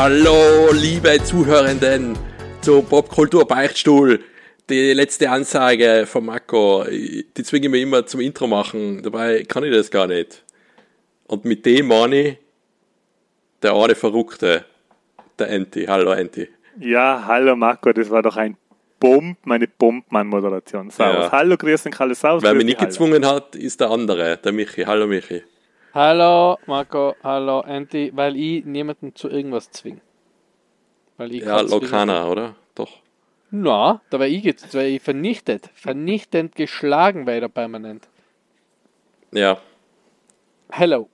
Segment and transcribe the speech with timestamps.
[0.00, 2.16] Hallo, liebe Zuhörenden
[2.60, 4.20] zu Popkultur Beichtstuhl.
[4.70, 9.72] Die letzte Ansage von Marco, die zwinge mir immer zum Intro machen, dabei kann ich
[9.72, 10.44] das gar nicht.
[11.26, 12.36] Und mit dem meine ich
[13.60, 14.64] der eine Verrückte,
[15.36, 15.86] der Enti.
[15.86, 16.48] Hallo Enti.
[16.78, 18.56] Ja, hallo Marco, das war doch ein
[19.00, 20.90] Bomb, meine Bombmann-Moderation.
[20.90, 21.24] Servus.
[21.24, 21.32] Ja.
[21.32, 22.44] Hallo, grüß dich, hallo, servus.
[22.44, 24.84] Wer mich nicht gezwungen hat, ist der andere, der Michi.
[24.84, 25.42] Hallo Michi.
[25.98, 30.00] Hallo Marco, hallo Anti, weil ich niemanden zu irgendwas zwinge.
[31.16, 31.70] Weil ich Ja, zwingen.
[31.82, 32.54] Lokana, oder?
[32.76, 33.00] Doch.
[33.50, 38.06] Na, da war ich jetzt, weil ich vernichtet, vernichtend geschlagen werde permanent.
[39.32, 39.58] Ja.
[40.70, 41.08] Hello.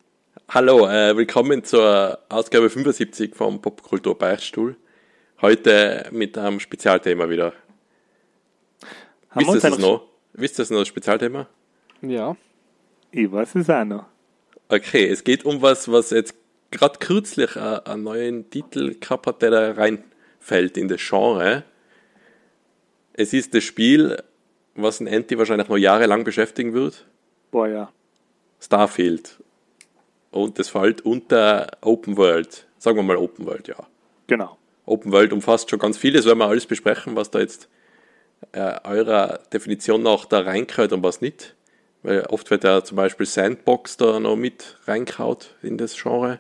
[0.51, 4.77] Hallo, äh, willkommen zur Ausgabe 75 vom Popkultur Beichtstuhl.
[5.41, 7.55] Heute mit einem Spezialthema wieder.
[9.31, 10.03] Haben Wisst ihr eigentlich- noch?
[10.35, 11.47] Wisst ihr das noch, das Spezialthema?
[12.03, 12.37] Ja.
[13.13, 14.05] Ich weiß es auch noch.
[14.69, 16.35] Okay, es geht um was, was jetzt
[16.71, 21.65] gerade kürzlich äh, einen neuen Titel gehabt hat, der da reinfällt in das Genre.
[23.13, 24.23] Es ist das Spiel,
[24.75, 27.07] was ein Anti wahrscheinlich noch jahrelang beschäftigen wird.
[27.51, 27.93] Boah, ja.
[28.61, 29.39] Starfield.
[30.31, 32.67] Und das fällt unter Open World.
[32.79, 33.77] Sagen wir mal Open World, ja.
[34.27, 34.59] Genau.
[34.87, 37.69] Open World umfasst schon ganz vieles, werden wir alles besprechen, was da jetzt
[38.53, 41.55] äh, eurer Definition nach da reinkört und was nicht.
[42.05, 46.39] Weil oft wird ja zum Beispiel Sandbox da noch mit reinkaut in das Genre,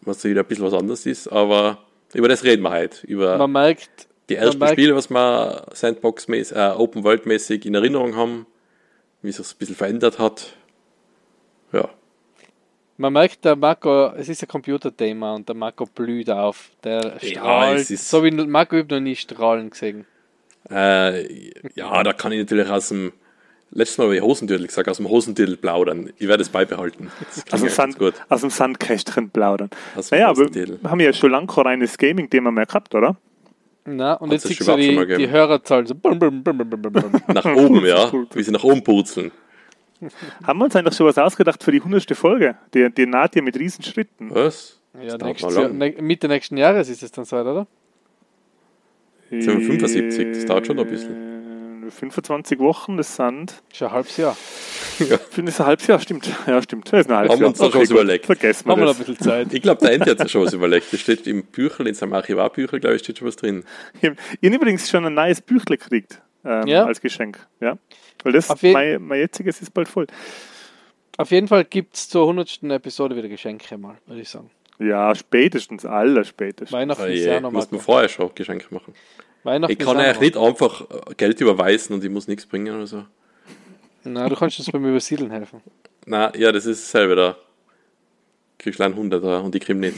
[0.00, 1.78] was wieder ein bisschen was anderes ist, aber
[2.14, 3.06] über das reden wir heute.
[3.06, 7.74] Über Man merkt, die ersten merkt- Spiele, was wir Sandbox äh, Open World mäßig in
[7.74, 8.46] Erinnerung haben,
[9.20, 10.54] wie sich ein bisschen verändert hat.
[11.72, 11.90] Ja,
[12.96, 16.70] man merkt, der Marco, es ist ein Computerthema und der Marco blüht auf.
[16.84, 20.06] Der Ja, strahlt, ist- so wie Marco übt noch nie strahlen gesehen.
[20.70, 23.12] Äh, ja, da kann ich natürlich aus dem,
[23.74, 26.10] letztes Mal habe ich Hosentürtel gesagt, aus dem Hosentürtel plaudern.
[26.16, 27.10] Ich werde es beibehalten.
[27.34, 28.14] Das Aus dem, Sand, gut.
[28.28, 29.70] aus dem Sandkästchen plaudern.
[29.96, 30.46] Aus dem Naja, aber
[30.90, 33.16] haben ja schon lange kein reines Gaming-Thema mehr gehabt, oder?
[33.84, 35.28] Na, und Hat's jetzt siehst du die, die?
[35.28, 35.94] Hörerzahl so.
[35.94, 37.22] Bum, bum, bum, bum, bum, bum.
[37.28, 38.10] Nach oben, ja.
[38.32, 39.30] Wie sie nach oben purzeln.
[40.42, 42.16] Haben wir uns eigentlich schon was ausgedacht für die 100.
[42.16, 42.56] Folge?
[42.72, 44.34] Die, die naht ja mit Riesenschritten.
[44.34, 44.80] Was?
[45.00, 47.66] Ja, nächstes Jahr, ne, Mitte nächsten Jahres ist es dann soweit, oder?
[49.30, 50.28] Sind wir 75?
[50.32, 51.33] Das dauert schon noch ein bisschen.
[51.86, 53.62] Äh, 25 Wochen, das sind.
[53.72, 54.34] Schon ein halbes Jahr.
[55.30, 56.28] Finde ich ein halbes Jahr, stimmt.
[56.46, 56.92] Ja, stimmt.
[56.92, 57.48] Das ist ein halbes Haben wir Jahr.
[57.50, 57.96] uns da schon was gut.
[57.98, 58.26] überlegt.
[58.26, 59.06] Vergessen wir Haben wir noch ein das.
[59.06, 59.52] bisschen Zeit.
[59.52, 60.92] Ich glaube, der Ende hat sich schon was überlegt.
[60.92, 63.64] Das steht im Büchel, in seinem Archivarbüchel, glaube ich, steht schon was drin.
[64.00, 66.84] Ich habe übrigens schon ein neues Büchle gekriegt ähm, Ja?
[66.84, 67.46] als Geschenk.
[67.60, 67.76] Ja.
[68.22, 70.06] Weil das, mein, mein jetziges ist bald voll.
[71.16, 72.62] Auf jeden Fall gibt es zur 100.
[72.64, 74.50] Episode wieder Geschenke mal, würde ich sagen.
[74.80, 76.72] Ja, spätestens, aller spätestens.
[76.72, 78.92] Weihnachten Oh ist je, ja noch muss man vorher schon Geschenke machen.
[79.44, 82.86] Weihnachten Ich kann eigentlich nicht einfach äh, Geld überweisen und ich muss nichts bringen oder
[82.86, 83.04] so.
[84.04, 85.60] Na, du kannst uns beim Übersiedeln helfen.
[86.06, 87.36] Na, ja, das ist dasselbe da.
[88.58, 89.96] Kriegst du einen Hunderter und ich krieg nicht.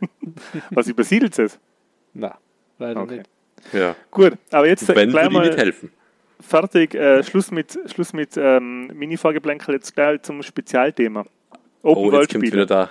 [0.70, 1.58] Was übersiedelt es?
[2.14, 2.36] Na,
[2.78, 3.16] leider Okay.
[3.18, 3.28] nicht.
[3.72, 3.94] Ja.
[4.10, 5.90] Gut, aber jetzt Wenn gleich mal nicht helfen.
[6.40, 6.94] fertig.
[6.94, 11.20] Äh, Schluss mit, Schluss mit ähm, Mini-Vorgeplänkel, jetzt gleich zum Spezialthema.
[11.20, 11.30] Open
[11.82, 12.88] Oh, World jetzt kommt wieder Spiele.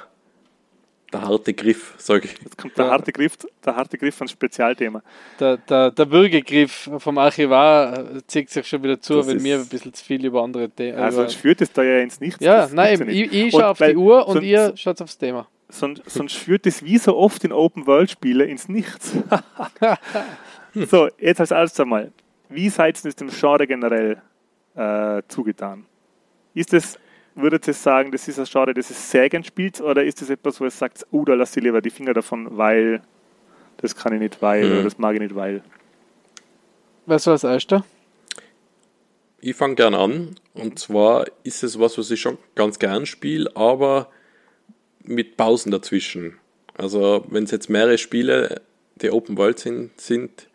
[1.20, 2.36] Der, harte Griff, sag ich.
[2.44, 5.02] Jetzt kommt der harte Griff, der harte Griff ans Spezialthema.
[5.40, 9.58] Der, der, der Würgegriff vom Archivar äh, zieht sich schon wieder zu, Das wenn wir
[9.59, 10.98] ein bisschen zu viel über andere Themen.
[10.98, 12.44] Also über, sonst führt es da ja ins Nichts.
[12.44, 15.48] ja, nein, ja ich, ich schaue auf die Uhr und sonst- ihr schaut aufs Thema.
[15.68, 19.14] Sonst, sonst führt es wie so oft in Open World Spiele ins Nichts.
[20.74, 22.12] so, jetzt als erstes einmal.
[22.50, 24.22] Wie seid ihr dem Genre generell
[24.76, 25.86] äh, zugetan?
[26.53, 27.00] Ist es,
[27.35, 30.29] würdet ihr sagen, das ist ein Genre, das es sehr gern spielt, oder ist es
[30.29, 33.01] etwas, wo ihr sagt, oh, da lasst ihr lieber die Finger davon, weil
[33.78, 34.72] das kann ich nicht, weil, Mhm.
[34.72, 35.62] oder das mag ich nicht, weil.
[37.06, 37.85] Wer soll als erster?
[39.41, 40.35] Ich fange gern an.
[40.53, 44.09] Und zwar ist es was, was ich schon ganz gern spiele, aber
[45.03, 46.37] mit Pausen dazwischen.
[46.78, 48.61] Also, wenn es jetzt mehrere Spiele,
[48.96, 50.47] die Open World sind, sind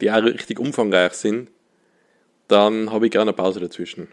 [0.00, 1.50] die auch richtig umfangreich sind,
[2.48, 4.08] dann habe ich gerne eine Pause dazwischen.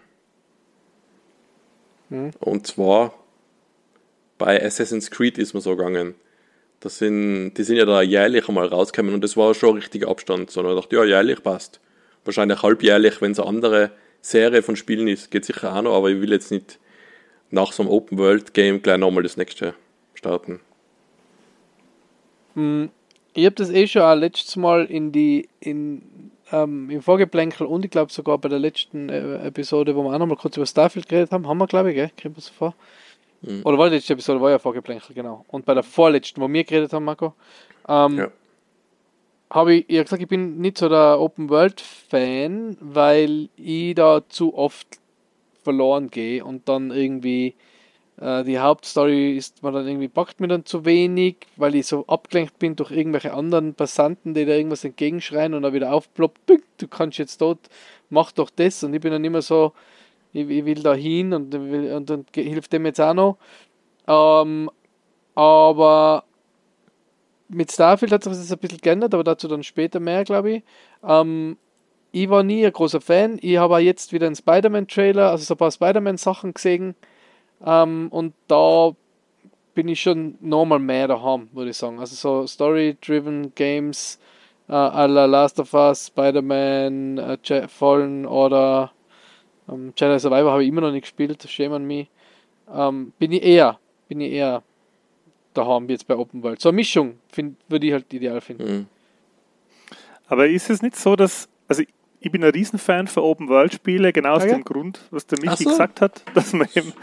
[2.09, 2.31] Mhm.
[2.39, 3.13] Und zwar
[4.38, 6.15] bei Assassin's Creed ist mir so gegangen.
[6.80, 10.51] Das sind, die sind ja da jährlich einmal rausgekommen und das war schon richtiger Abstand.
[10.51, 11.80] Sondern ich dachte, ja, jährlich passt.
[12.24, 16.09] Wahrscheinlich halbjährlich, wenn es eine andere Serie von Spielen ist, geht sicher auch noch, aber
[16.09, 16.80] ich will jetzt nicht
[17.50, 19.74] nach so einem Open World Game gleich nochmal das nächste
[20.13, 20.59] starten.
[23.33, 27.84] Ich habe das eh schon auch letztes Mal in die, in, ähm, im Vorgeplänkel und
[27.86, 31.08] ich glaube sogar bei der letzten äh, Episode, wo wir auch nochmal kurz über Starfield
[31.10, 32.12] geredet haben, haben wir glaube ich, gell?
[32.18, 32.74] Kriegen wir so vor?
[33.64, 35.46] Oder war die letzte Episode, war ja Vorgeplänkel, genau.
[35.48, 37.34] Und bei der vorletzten, wo wir geredet haben, Marco,
[37.88, 38.28] ähm, Ja.
[39.52, 44.22] habe ich ja gesagt, ich bin nicht so der Open World Fan, weil ich da
[44.28, 44.88] zu oft
[45.64, 47.54] verloren gehe und dann irgendwie
[48.19, 52.06] Äh, die Hauptstory ist mir dann irgendwie, packt mir dann zu wenig, weil ich so
[52.08, 56.88] abgelenkt bin durch irgendwelche anderen Passanten, die da irgendwas entgegenschreien und dann wieder aufploppt, du
[56.88, 57.69] kannst jetzt dort,
[58.10, 58.84] mach doch das.
[58.84, 59.74] Und ich bin dann immer so,
[60.34, 63.38] ich, ich will da hin und, und dann hilft dem jetzt auch noch.
[64.08, 64.69] Ähm,
[65.36, 66.24] aber
[67.50, 70.64] mit Starfield hat sich das ein bisschen geändert, aber dazu dann später mehr, glaube ich.
[71.04, 71.58] Ähm,
[72.12, 73.38] ich war nie ein großer Fan.
[73.42, 76.96] Ich habe jetzt wieder einen Spider-Man-Trailer, also so ein paar Spider-Man-Sachen gesehen.
[77.65, 78.92] Ähm, und da
[79.74, 82.00] bin ich schon nochmal mehr daheim, würde ich sagen.
[82.00, 84.19] Also so Story-driven Games
[84.68, 88.92] äh, à la Last of Us, Spider-Man, äh, Fallen oder
[89.69, 92.07] ähm, Jedi Survivor habe ich immer noch nicht gespielt, shame on me.
[92.74, 94.63] Ähm, bin ich eher, bin ich eher
[95.54, 96.62] daheim jetzt bei Open World.
[96.62, 97.19] So eine Mischung
[97.68, 98.63] würde ich halt ideal finden.
[98.63, 98.86] Mhm.
[100.27, 101.83] Aber ist es nicht so, dass, also
[102.19, 104.54] ich bin ein Riesenfan für Open World Spiele, genau aus ah, ja?
[104.54, 105.69] dem Grund, was der Michi so.
[105.72, 106.94] gesagt hat, dass man, eben,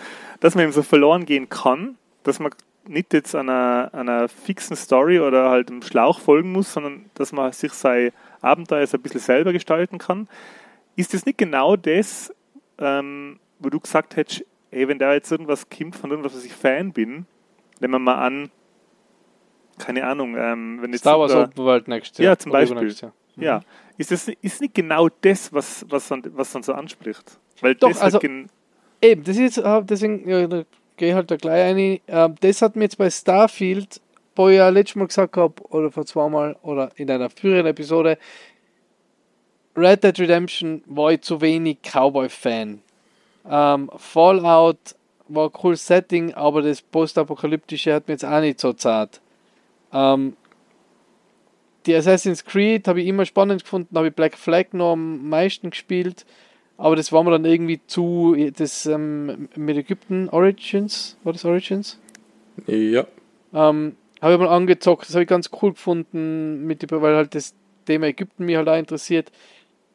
[0.40, 2.52] dass man eben so verloren gehen kann, dass man
[2.86, 7.52] nicht jetzt einer, einer fixen Story oder halt einem Schlauch folgen muss, sondern dass man
[7.52, 10.28] sich sein Abenteuer so ein bisschen selber gestalten kann.
[10.96, 12.32] Ist das nicht genau das,
[12.78, 16.52] ähm, wo du gesagt hättest, ey, wenn da jetzt irgendwas kommt von irgendwas, was ich
[16.52, 17.26] Fan bin,
[17.80, 18.50] nehmen wir mal an,
[19.78, 22.32] keine Ahnung, ähm, wenn jetzt Star Wars Open World Next Jahr.
[22.32, 22.88] Ja, zum Beispiel.
[22.90, 23.12] Jahr.
[23.36, 23.42] Mhm.
[23.42, 23.60] Ja,
[23.96, 27.38] ist das ist nicht genau das, was, was, dann, was dann so anspricht?
[27.60, 30.64] Weil Doch, das also, eben, das ist äh, deswegen, ja, da
[30.96, 32.00] gehe ich halt da gleich ein.
[32.06, 34.00] Ähm, das hat mir jetzt bei Starfield,
[34.36, 38.18] wo ich ja letztes Mal gesagt habe, oder vor zweimal, oder in einer früheren Episode,
[39.76, 42.80] Red Dead Redemption war ich zu wenig Cowboy-Fan.
[43.48, 44.94] Ähm, Fallout
[45.28, 49.20] war ein cooles Setting, aber das Postapokalyptische hat mir jetzt auch nicht so zart.
[49.92, 50.36] Ähm,
[51.86, 55.70] die Assassin's Creed habe ich immer spannend gefunden, habe ich Black Flag noch am meisten
[55.70, 56.24] gespielt,
[56.76, 61.98] aber das war mir dann irgendwie zu, das ähm, mit Ägypten Origins, war das Origins?
[62.66, 63.06] Ja.
[63.52, 67.54] Ähm, habe ich mal angezockt, das habe ich ganz cool gefunden, mit, weil halt das
[67.84, 69.30] Thema Ägypten mich halt auch interessiert.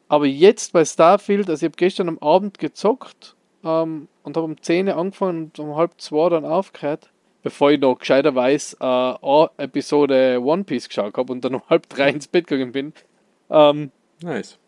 [0.08, 4.60] Aber jetzt bei Starfield, also ich habe gestern am Abend gezockt ähm, und habe um
[4.60, 7.10] 10 Uhr angefangen und um halb zwei dann aufgehört,
[7.42, 11.62] bevor ich noch gescheiter weiß, äh, eine Episode One Piece geschaut habe und dann um
[11.68, 12.92] halb drei ins Bett gegangen bin.
[13.50, 13.90] Ähm,
[14.22, 14.58] nice.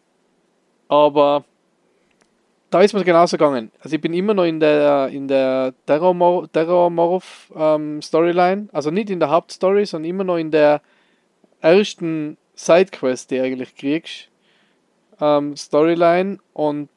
[0.89, 1.45] Aber
[2.71, 3.71] da ist mir genauso gegangen.
[3.81, 9.21] Also ich bin immer noch in der in der Terrormorph ähm, Storyline, also nicht in
[9.21, 10.81] der Hauptstory, sondern immer noch in der
[11.61, 14.29] ersten Sidequest, die eigentlich kriegst
[15.23, 16.91] ähm, Storyline und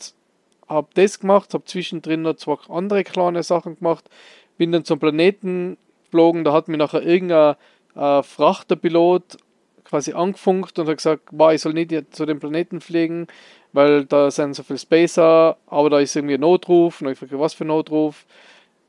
[0.68, 4.10] habe das gemacht, habe zwischendrin noch zwei andere kleine Sachen gemacht,
[4.58, 7.56] bin dann zum Planeten geflogen, da hat mir nachher irgendein
[7.96, 9.38] äh, Frachterpilot
[9.84, 13.28] quasi angefunkt und hat gesagt, wow, ich soll nicht zu dem Planeten fliegen,
[13.74, 17.02] weil da sind so viele Spacer, aber da ist irgendwie ein Notruf.
[17.02, 18.26] Und ich frage, was für ein Notruf?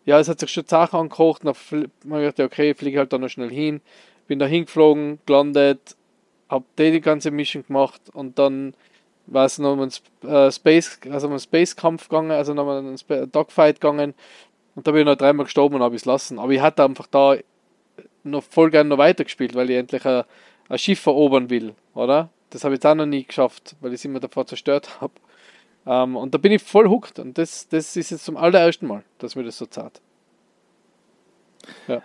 [0.04, 1.56] Ja, es hat sich schon Sachen angekocht und
[2.04, 3.80] dann habe ich okay, fliege halt da noch schnell hin.
[4.28, 5.96] Bin da hingeflogen, gelandet,
[6.48, 8.74] habe die ganze Mission gemacht und dann
[9.26, 9.92] war es noch um einen
[10.22, 14.14] äh, Space, also um Space-Kampf gegangen, also noch um einen Dogfight gegangen.
[14.76, 16.38] Und da bin ich noch dreimal gestorben und habe es lassen.
[16.38, 17.36] Aber ich hatte einfach da
[18.22, 20.22] noch voll gerne noch weitergespielt, weil ich endlich ein,
[20.68, 22.28] ein Schiff erobern will, oder?
[22.50, 25.14] Das habe ich jetzt auch noch nie geschafft, weil ich es immer davor zerstört habe.
[25.86, 27.18] Ähm, und da bin ich voll hooked.
[27.18, 30.00] Und das, das ist jetzt zum allerersten Mal, dass mir das so zart.
[31.88, 32.02] Ja.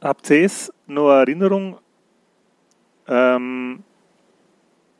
[0.00, 0.50] Habt ihr
[0.86, 1.78] noch Erinnerung,
[3.06, 3.84] ähm,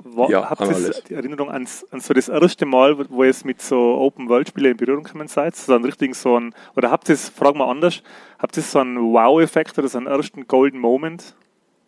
[0.04, 3.34] war, ja, habt ihr die Erinnerung an, an, so das erste Mal, wo, wo ihr
[3.44, 5.56] mit so Open-World-Spielen in Berührung gekommen seid?
[5.56, 8.02] So einen richtigen so ein, oder habt ihr es, frag mal anders,
[8.38, 11.34] habt ihr so einen Wow-Effekt oder so einen ersten Golden Moment,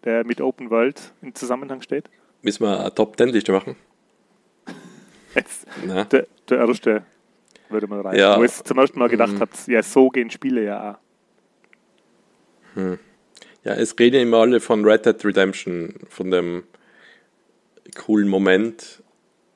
[0.04, 2.10] der mit Open World in Zusammenhang steht?
[2.42, 3.76] Müssen wir eine Top-10-Liste machen?
[5.34, 7.02] Jetzt, der, der erste
[7.68, 8.18] würde man rein.
[8.18, 8.38] Ja.
[8.38, 9.40] Wo ihr zum ersten Mal gedacht mhm.
[9.40, 10.98] habt, ja, so gehen Spiele ja auch.
[12.74, 12.98] Hm.
[13.64, 16.64] Ja, es reden immer alle von Red Dead Redemption, von dem
[17.92, 19.02] coolen Moment,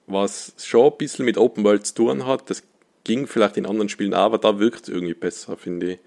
[0.07, 2.49] was schon ein bisschen mit Open World zu tun hat.
[2.51, 2.63] Das
[3.05, 5.99] ging vielleicht in anderen Spielen auch, aber da wirkt es irgendwie besser, finde ich.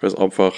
[0.00, 0.54] Weil es einfach.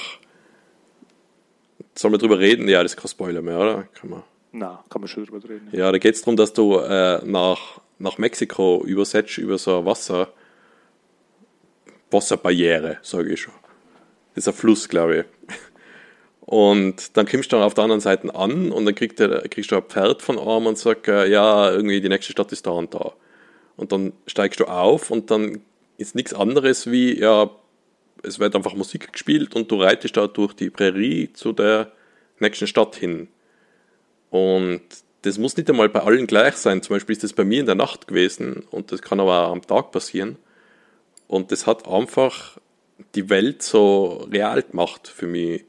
[1.95, 2.69] Soll man drüber reden?
[2.69, 3.83] Ja, das ist kein Spoiler mehr, oder?
[3.95, 4.23] Kann man.
[4.53, 5.69] Na, kann man schon drüber reden.
[5.73, 10.29] Ja, da geht es darum, dass du äh, nach, nach Mexiko übersetzt über so Wasser.
[12.11, 13.55] Wasserbarriere, sage ich schon.
[14.35, 15.25] Das ist ein Fluss, glaube ich.
[16.51, 19.71] Und dann kommst du dann auf der anderen Seite an und dann kriegst du, kriegst
[19.71, 22.73] du ein Pferd von einem und sagst, äh, ja, irgendwie die nächste Stadt ist da
[22.73, 23.13] und da.
[23.77, 25.61] Und dann steigst du auf und dann
[25.97, 27.51] ist nichts anderes wie, ja,
[28.25, 31.93] es wird einfach Musik gespielt und du reitest da durch die Prärie zu der
[32.41, 33.29] nächsten Stadt hin.
[34.31, 34.83] Und
[35.23, 36.83] das muss nicht einmal bei allen gleich sein.
[36.83, 39.53] Zum Beispiel ist das bei mir in der Nacht gewesen und das kann aber auch
[39.53, 40.37] am Tag passieren.
[41.29, 42.59] Und das hat einfach
[43.15, 45.65] die Welt so real gemacht für mich.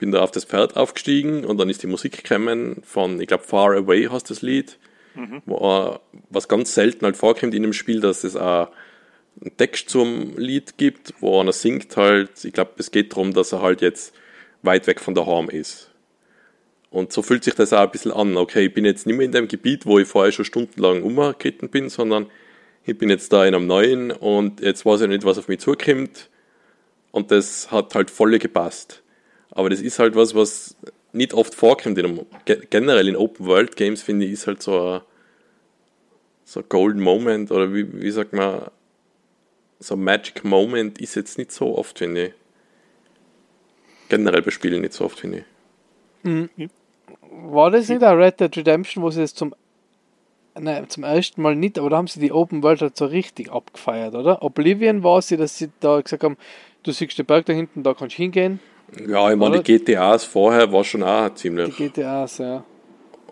[0.00, 3.26] Ich bin da auf das Pferd aufgestiegen und dann ist die Musik gekommen von, ich
[3.26, 4.78] glaube, Far Away heißt das Lied,
[5.14, 5.42] mhm.
[5.44, 8.70] wo, was ganz selten halt vorkommt in dem Spiel, dass es auch
[9.42, 13.52] einen Text zum Lied gibt, wo einer singt halt, ich glaube, es geht darum, dass
[13.52, 14.14] er halt jetzt
[14.62, 15.90] weit weg von daheim ist.
[16.88, 18.38] Und so fühlt sich das auch ein bisschen an.
[18.38, 21.68] Okay, ich bin jetzt nicht mehr in dem Gebiet, wo ich vorher schon stundenlang umgeritten
[21.68, 22.24] bin, sondern
[22.86, 25.60] ich bin jetzt da in einem neuen und jetzt weiß ich nicht, was auf mich
[25.60, 26.30] zukommt.
[27.10, 28.99] Und das hat halt voll gepasst.
[29.52, 30.76] Aber das ist halt was, was
[31.12, 31.98] nicht oft vorkommt.
[31.98, 32.26] In
[32.70, 35.00] generell in Open World Games finde ich, ist halt so ein,
[36.44, 38.70] so ein Golden Moment oder wie, wie sagt man,
[39.78, 42.32] so ein Magic Moment ist jetzt nicht so oft, finde ich.
[44.08, 45.44] Generell bei Spielen nicht so oft, finde ich.
[46.22, 46.50] Mhm.
[47.30, 49.54] War das nicht ein Red Dead Redemption, wo sie das zum,
[50.58, 53.50] nein, zum ersten Mal nicht, aber da haben sie die Open World halt so richtig
[53.50, 54.42] abgefeiert, oder?
[54.42, 56.36] Oblivion war sie, dass sie da gesagt haben,
[56.82, 58.60] du siehst den Berg da hinten, da kannst du hingehen.
[59.08, 61.76] Ja, ich meine, die GTAs vorher war schon auch ziemlich.
[61.76, 62.64] Die GTAs, ja.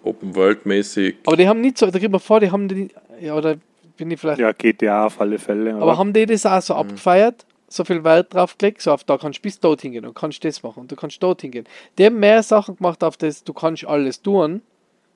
[0.02, 1.16] Open World mäßig.
[1.26, 2.88] Aber die haben nicht so, da geht man vor, die haben die,
[3.20, 3.56] ja, oder
[3.96, 4.38] bin ich vielleicht.
[4.38, 5.74] Ja, GTA auf alle Fälle.
[5.74, 6.80] Aber haben die das auch so mhm.
[6.80, 7.44] abgefeiert?
[7.70, 10.42] So viel Wert drauf gelegt, so auf da kannst du bis dort hingehen und kannst
[10.42, 11.66] das machen und du kannst dort hingehen.
[11.98, 14.62] Die haben mehr Sachen gemacht auf das, du kannst alles tun,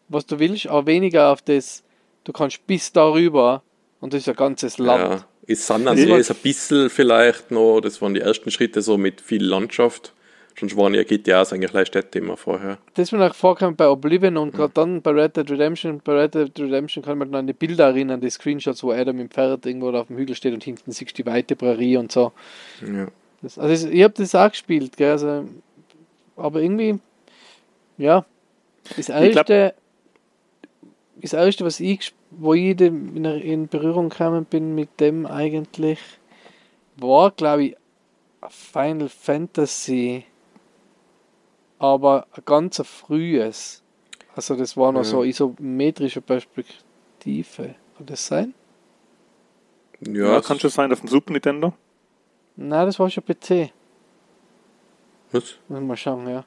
[0.09, 1.83] was du willst, aber weniger auf das,
[2.25, 3.63] du kannst bis darüber
[4.01, 5.03] und das ist ein ganzes Land.
[5.03, 9.23] Ja, ist San Andreas ein bisschen vielleicht noch, das waren die ersten Schritte so mit
[9.23, 10.13] viel Landschaft.
[10.59, 12.79] Sonst waren ja GTAs eigentlich gleich Städte immer vorher.
[12.95, 16.01] Das ist mir auch vorgekommen bei Oblivion und gerade dann bei Red Dead Redemption.
[16.05, 19.19] Bei Red Dead Redemption kann man dann an die Bilder erinnern, die Screenshots, wo Adam
[19.19, 22.13] im Pferd irgendwo auf dem Hügel steht und hinten siehst du die weite Prärie und
[22.13, 22.33] so.
[22.83, 23.09] Ja.
[23.41, 25.45] Das, also ich habe das auch gespielt, gell, also,
[26.37, 27.01] aber irgendwie,
[27.99, 28.25] ja,
[28.97, 29.75] das erste,
[31.17, 35.99] das erste, was ich, wo ich in, in Berührung gekommen bin mit dem eigentlich,
[36.97, 37.77] war, glaube ich,
[38.49, 40.25] Final Fantasy
[41.83, 43.83] aber ein ganz frühes.
[44.37, 45.05] Also das war noch ja.
[45.05, 47.75] so isometrische Perspektive.
[47.97, 48.55] Kann das sein?
[50.01, 51.73] Ja, ja kann schon sein auf dem Super Nintendo.
[52.55, 53.73] Nein, das war schon PC.
[55.33, 55.57] Was?
[55.69, 56.45] Mal schauen, ja.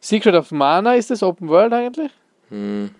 [0.00, 2.12] Secret of Mana ist das Open World eigentlich?
[2.48, 2.90] Hm.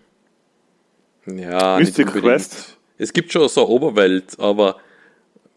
[1.24, 2.76] Ja, Mystic Quest.
[2.98, 4.76] Es gibt schon so Oberwelt, aber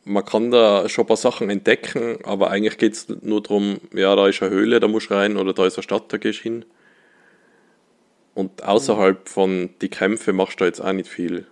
[0.04, 4.16] man kann da schon ein paar Sachen entdecken, aber eigentlich geht es nur darum, ja,
[4.16, 6.40] da ist eine Höhle, da musst du rein, oder da ist eine Stadt, da gehst
[6.40, 6.66] du hin.
[8.34, 11.46] Und außerhalb von die Kämpfe machst du da jetzt auch nicht viel.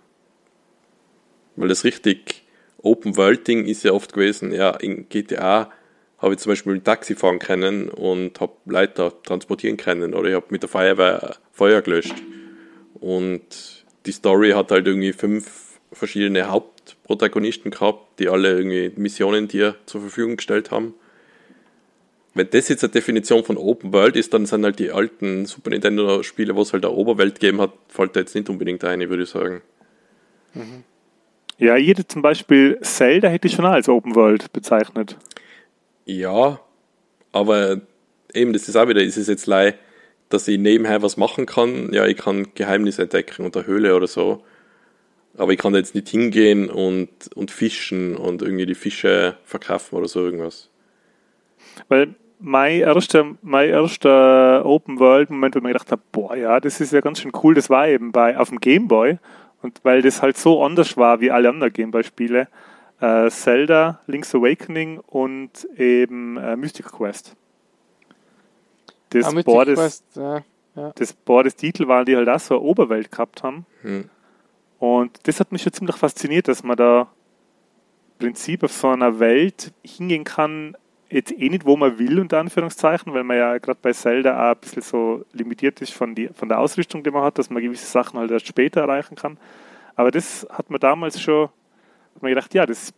[1.56, 2.44] Weil das richtig
[2.82, 5.70] Open World Ding ist ja oft gewesen, ja, in GTA
[6.18, 10.34] habe ich zum Beispiel ein Taxi fahren können und habe Leiter transportieren können oder ich
[10.34, 12.14] habe mit der Feuerwehr Feuer gelöscht.
[12.94, 16.79] Und die Story hat halt irgendwie fünf verschiedene Haupt
[17.10, 20.94] Protagonisten gehabt, die alle irgendwie Missionen dir zur Verfügung gestellt haben.
[22.34, 25.70] Wenn das jetzt eine Definition von Open World ist, dann sind halt die alten Super
[25.70, 29.24] Nintendo-Spiele, wo es halt eine Oberwelt gegeben hat, fällt da jetzt nicht unbedingt ein, würde
[29.24, 29.60] ich sagen.
[30.54, 30.84] Mhm.
[31.58, 35.16] Ja, jede zum Beispiel Zelda hätte ich schon als Open World bezeichnet.
[36.04, 36.60] Ja,
[37.32, 37.80] aber
[38.32, 39.76] eben, das ist auch wieder, ist es jetzt leid,
[40.28, 41.92] dass ich nebenher was machen kann.
[41.92, 44.44] Ja, ich kann Geheimnisse entdecken unter Höhle oder so.
[45.36, 50.08] Aber ich kann jetzt nicht hingehen und, und fischen und irgendwie die Fische verkaufen oder
[50.08, 50.68] so irgendwas.
[51.88, 56.58] Weil mein erster, mein erster Open World Moment, wo ich mir gedacht habe, boah, ja,
[56.60, 59.18] das ist ja ganz schön cool, das war eben bei, auf dem Game Boy.
[59.62, 62.48] Und weil das halt so anders war wie alle anderen Game Boy Spiele,
[63.00, 67.36] äh, Zelda, Link's Awakening und eben äh, Mystic Quest.
[69.10, 70.42] Das, ah, Board Quest, ja,
[70.76, 70.92] ja.
[70.94, 73.66] das Board des Titel waren, die halt auch so eine Oberwelt gehabt haben.
[73.82, 74.08] Hm.
[74.80, 77.02] Und das hat mich schon ziemlich fasziniert, dass man da
[78.18, 80.74] im Prinzip auf so einer Welt hingehen kann,
[81.10, 84.54] jetzt eh nicht, wo man will, unter Anführungszeichen, weil man ja gerade bei Zelda auch
[84.54, 87.62] ein bisschen so limitiert ist von, die, von der Ausrüstung, die man hat, dass man
[87.62, 89.36] gewisse Sachen halt erst später erreichen kann.
[89.96, 91.50] Aber das hat man damals schon,
[92.14, 92.94] hat man gedacht, ja, das,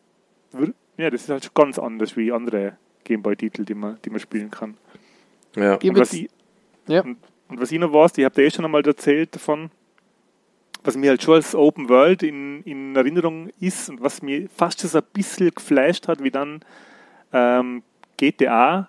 [0.97, 4.53] ja, das ist halt schon ganz anders wie andere Gameboy-Titel, die man, die man spielen
[4.53, 4.77] kann.
[5.57, 5.75] Ja.
[5.75, 6.31] Und, was ich,
[6.87, 7.03] ja.
[7.03, 7.17] Und,
[7.49, 9.73] und was ich noch weiß, ich habe dir eh schon einmal erzählt davon,
[10.85, 14.81] was mir halt schon als Open World in, in Erinnerung ist und was mir fast
[14.81, 16.61] schon so ein bisschen geflasht hat, wie dann
[17.33, 17.83] ähm,
[18.17, 18.89] GTA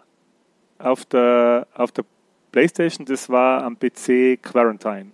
[0.79, 2.05] auf der, auf der
[2.51, 5.11] Playstation, das war am PC Quarantine.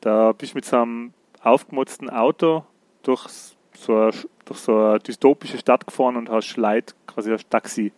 [0.00, 2.64] Da bist du mit so einem aufgemotzten Auto
[3.02, 3.28] durch
[3.76, 4.12] so eine,
[4.44, 7.92] durch so eine dystopische Stadt gefahren und hast Leute quasi als Taxi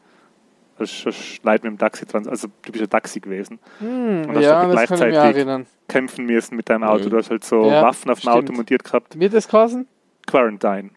[1.43, 3.59] Leute mit dem Taxi dran, also du bist ein Taxi gewesen.
[3.81, 7.09] Mm, und hast ja, halt gleichzeitig kämpfen müssen mit deinem Auto.
[7.09, 9.19] Du hast halt so ja, Waffen auf dem Auto montiert gehabt.
[9.19, 9.87] Wird das kosten?
[10.27, 10.91] Quarantine.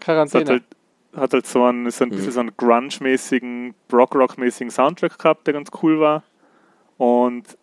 [0.00, 0.44] Quarantäne.
[0.44, 0.62] Hat, halt,
[1.16, 5.70] hat halt so einen, so ein bisschen so einen Grunge-mäßigen, Brock-Rock-mäßigen Soundtrack gehabt, der ganz
[5.82, 6.22] cool war.
[6.98, 7.56] Und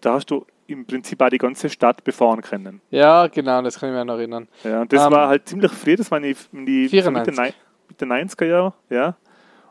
[0.00, 2.80] da hast du im Prinzip auch die ganze Stadt befahren können.
[2.90, 4.48] Ja, genau, das kann ich mir noch erinnern.
[4.64, 6.92] Ja, und das Ähm, war halt ziemlich früh, das war in die, in die so
[6.92, 7.36] 94.
[7.36, 7.54] Mitte,
[7.88, 9.16] Mitte 90er Jahre, ja.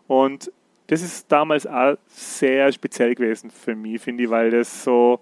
[0.08, 0.52] Und
[0.88, 5.20] das ist damals auch sehr speziell gewesen für mich, finde ich, weil das so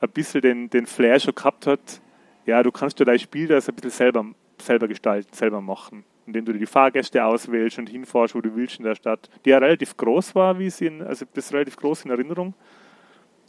[0.00, 2.00] ein bisschen den, den Flair schon gehabt hat.
[2.46, 4.24] Ja, du kannst dir dein Spiel das ein bisschen selber,
[4.60, 6.04] selber gestalten, selber machen.
[6.26, 9.28] Indem du dir die Fahrgäste auswählst und hinfährst, wo du willst in der Stadt.
[9.44, 12.54] Die ja relativ groß war, wie sie in, also das ist relativ groß in Erinnerung.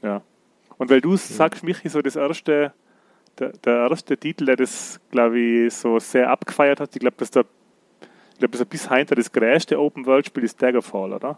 [0.01, 0.22] Ja.
[0.77, 2.74] Und weil du sagst, Michi, so das erste,
[3.39, 7.32] der, der erste Titel, der das, glaube ich, so sehr abgefeiert hat, ich glaube, dass
[7.32, 7.46] der,
[8.41, 11.38] glaube, dass er bis heute das größte Open-World-Spiel ist Daggerfall, oder?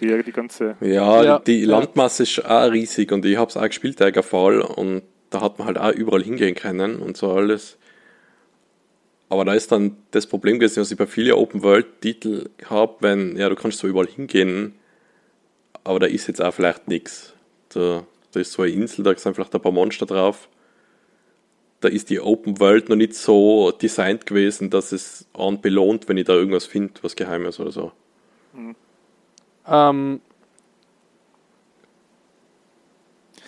[0.00, 1.64] Die, die ganze, Ja, Ja, die.
[1.64, 5.58] Landmasse ist auch riesig und ich habe es auch gespielt, der Fall, und da hat
[5.58, 7.78] man halt auch überall hingehen können und so alles.
[9.28, 13.48] Aber da ist dann das Problem gewesen, was ich bei vielen Open-World-Titel habe, wenn, ja,
[13.48, 14.74] du kannst so überall hingehen,
[15.82, 17.34] aber da ist jetzt auch vielleicht nichts.
[17.70, 20.48] Da, da ist so eine Insel, da sind vielleicht ein paar Monster drauf.
[21.80, 26.16] Da ist die Open World noch nicht so designt gewesen, dass es an belohnt, wenn
[26.16, 27.92] ich da irgendwas finde, was Geheimes oder so.
[29.68, 30.20] Ähm,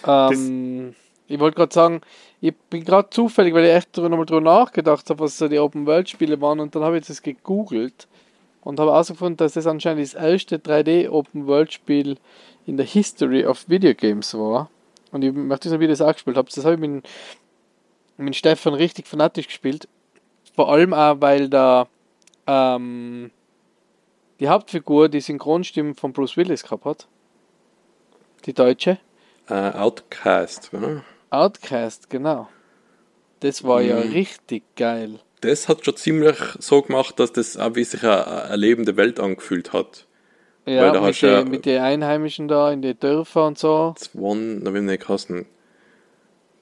[0.06, 0.94] ähm,
[1.26, 2.00] ich wollte gerade sagen,
[2.40, 5.58] ich bin gerade zufällig, weil ich echt drüber- nochmal drüber nachgedacht habe, was so die
[5.58, 8.06] Open-World-Spiele waren und dann habe ich das gegoogelt
[8.62, 12.16] und habe herausgefunden, dass das anscheinend das erste 3D-Open-World-Spiel
[12.66, 14.70] in der History of Video Games war.
[15.10, 16.54] Und ich möchte wissen, wie ihr das auch gespielt habt.
[16.54, 17.04] Das habe ich mit,
[18.18, 19.88] mit Stefan richtig fanatisch gespielt.
[20.54, 21.88] Vor allem auch, weil da
[22.46, 23.30] ähm,
[24.40, 27.06] die Hauptfigur die Synchronstimme von Bruce Willis gehabt hat.
[28.44, 28.98] Die deutsche.
[29.48, 31.02] Äh, Outcast, ja.
[31.30, 32.48] Outcast, genau.
[33.40, 34.12] Das war ja Mhm.
[34.12, 35.20] richtig geil.
[35.40, 39.20] das hat schon ziemlich so gemacht, dass das auch wie sich eine, eine lebende Welt
[39.20, 40.06] angefühlt hat.
[40.66, 43.58] Ja, da mit hast du ja- den mit den Einheimischen da in den Dörfern und
[43.58, 43.94] so.
[43.96, 45.46] Zwan, na, wie haben die geheißen?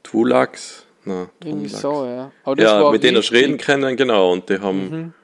[0.02, 0.85] Twulax?
[1.06, 2.32] Na, Irgendwie so, ja.
[2.44, 4.32] Aber Ja, mit denen du reden können, genau.
[4.32, 5.14] Und die haben Mhm.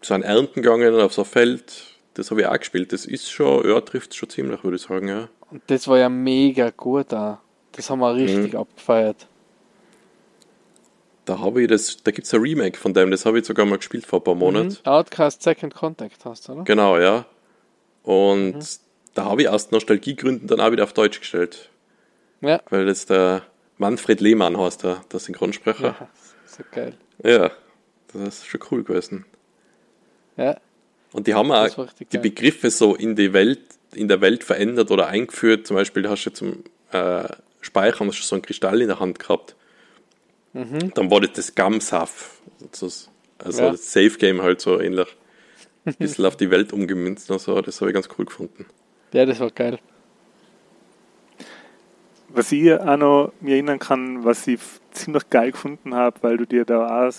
[0.00, 1.84] so ein Ernten gegangen auf so ein Feld.
[2.14, 2.92] Das habe ich auch gespielt.
[2.92, 5.28] Das ist schon, ja, trifft schon ziemlich, würde ich sagen, ja.
[5.50, 7.40] Und das war ja mega gut da.
[7.72, 8.58] Das haben wir richtig Mhm.
[8.60, 9.26] abgefeiert.
[11.26, 13.64] Da habe ich das, da gibt es ein Remake von dem, das habe ich sogar
[13.66, 14.68] mal gespielt vor ein paar Monaten.
[14.68, 14.76] Mhm.
[14.90, 16.64] Outcast Second Contact hast du, oder?
[16.64, 17.24] Genau, ja.
[18.02, 18.60] Und Mhm.
[19.14, 21.70] da habe ich aus Nostalgiegründen dann auch wieder auf Deutsch gestellt.
[22.42, 22.60] Ja.
[22.68, 23.42] Weil das der
[23.78, 25.96] Manfred Lehmann heißt, der, der Synchronsprecher.
[26.00, 26.08] ja.
[26.46, 26.94] So geil.
[27.22, 27.50] Ja.
[28.12, 29.24] das ist schon cool gewesen.
[30.36, 30.56] Ja.
[31.12, 32.22] Und die haben auch Das die geil.
[32.22, 33.60] Begriffe so in die Welt,
[33.94, 35.66] in der Welt verändert oder eingeführt.
[35.66, 37.24] Zum Beispiel hast du zum äh,
[37.60, 39.56] Speichern du so einen Kristall in der Hand gehabt.
[40.52, 42.40] Dann war das das Gamsaf.
[42.70, 42.86] Also,
[43.38, 43.70] also Ja.
[43.72, 45.08] das Safe Game halt so ähnlich.
[45.84, 47.60] Ein bisschen auf die Welt umgemünzt und so.
[47.60, 48.66] Das habe ich ganz cool gefunden.
[49.12, 49.78] Ja, das war geil.
[52.36, 56.46] Was ich auch noch mir erinnern kann, was ich ziemlich geil gefunden habe, weil du
[56.46, 57.12] dir da auch,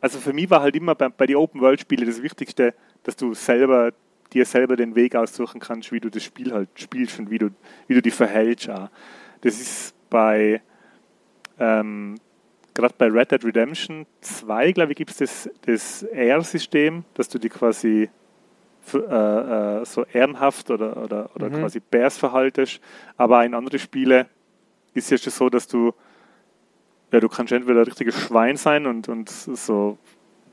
[0.00, 3.16] also für mich war halt immer bei, bei den Open World Spielen das Wichtigste, dass
[3.16, 3.92] du selber
[4.32, 7.50] dir selber den Weg aussuchen kannst, wie du das Spiel halt spielst und wie du
[7.86, 8.68] wie du dich verhältst.
[8.70, 8.88] Auch.
[9.40, 10.60] Das ist bei
[11.58, 12.16] ähm,
[12.74, 17.38] gerade bei Red Dead Redemption 2, glaube ich, gibt es das, das R-System, dass du
[17.38, 18.10] die quasi
[18.86, 21.54] f- äh, äh, so ehrenhaft oder, oder, oder Mhm.
[21.54, 22.80] quasi Bears verhaltest.
[23.16, 24.26] Aber in andere Spiele
[24.96, 25.92] ist ja schon so, dass du
[27.12, 29.98] ja, du kannst entweder ein richtiges Schwein sein und, und so,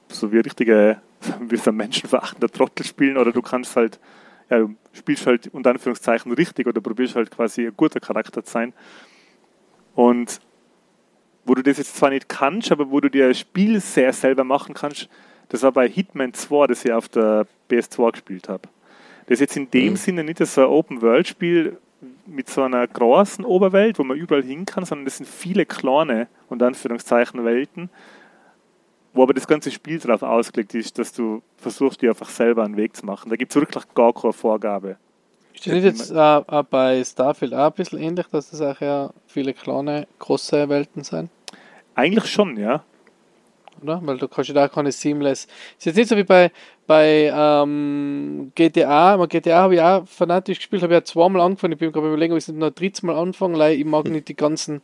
[0.07, 1.01] so wie ein richtige,
[1.41, 3.99] wie so menschenverachtender Trottel spielen, oder du kannst halt,
[4.49, 8.51] ja, du spielst halt unter Anführungszeichen richtig oder probierst halt quasi ein guter Charakter zu
[8.51, 8.73] sein.
[9.95, 10.39] Und
[11.45, 14.43] wo du das jetzt zwar nicht kannst, aber wo du dir ein Spiel sehr selber
[14.43, 15.09] machen kannst,
[15.49, 18.69] das war bei Hitman 2, das ich auf der PS2 gespielt habe.
[19.25, 19.97] Das ist jetzt in dem Mhm.
[19.97, 21.77] Sinne nicht so ein Open-World-Spiel
[22.25, 26.27] mit so einer großen Oberwelt, wo man überall hin kann, sondern das sind viele kleine,
[26.49, 27.89] unter Anführungszeichen, Welten,
[29.13, 32.77] wo aber das ganze Spiel darauf ausgelegt ist, dass du versuchst, dir einfach selber einen
[32.77, 33.29] Weg zu machen.
[33.29, 34.97] Da gibt es wirklich gar keine Vorgabe.
[35.53, 39.11] Ist das jetzt äh, auch bei Starfield auch ein bisschen ähnlich, dass das auch ja
[39.27, 41.29] viele kleine, große Welten sind?
[41.95, 42.83] Eigentlich schon, ja.
[43.81, 43.99] Oder?
[44.03, 45.47] Weil du kannst ja da keine Seamless.
[45.77, 46.51] Ist jetzt nicht so wie bei,
[46.87, 49.17] bei ähm, GTA.
[49.17, 51.73] Bei GTA habe ich auch fanatisch gespielt, habe ja zweimal angefangen.
[51.73, 54.05] Ich bin gerade überlegen, ob ich es nicht noch drittes Mal anfangen, weil ich mag
[54.05, 54.81] nicht die ganzen,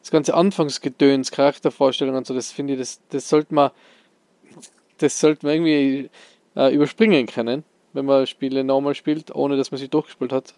[0.00, 2.34] das ganze Anfangsgedöns, Charaktervorstellungen und so.
[2.34, 3.70] Das finde ich, das, das sollte man,
[4.98, 6.10] das sollte man irgendwie
[6.56, 10.54] äh, überspringen können, wenn man Spiele normal spielt, ohne dass man sie durchgespielt hat.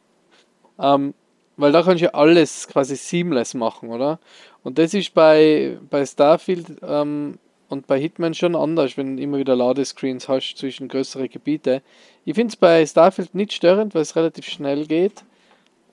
[0.79, 1.15] Ähm,
[1.57, 4.19] weil da kannst du ja alles quasi seamless machen, oder?
[4.63, 9.39] Und das ist bei, bei Starfield ähm, und bei Hitman schon anders, wenn du immer
[9.39, 11.81] wieder Ladescreens hast zwischen größeren Gebieten.
[12.25, 15.25] Ich finde es bei Starfield nicht störend, weil es relativ schnell geht.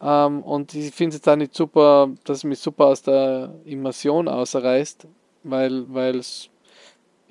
[0.01, 3.53] Ähm, und ich finde es jetzt auch nicht super, dass es mich super aus der
[3.65, 5.07] Immersion außerreißt,
[5.43, 6.51] weil es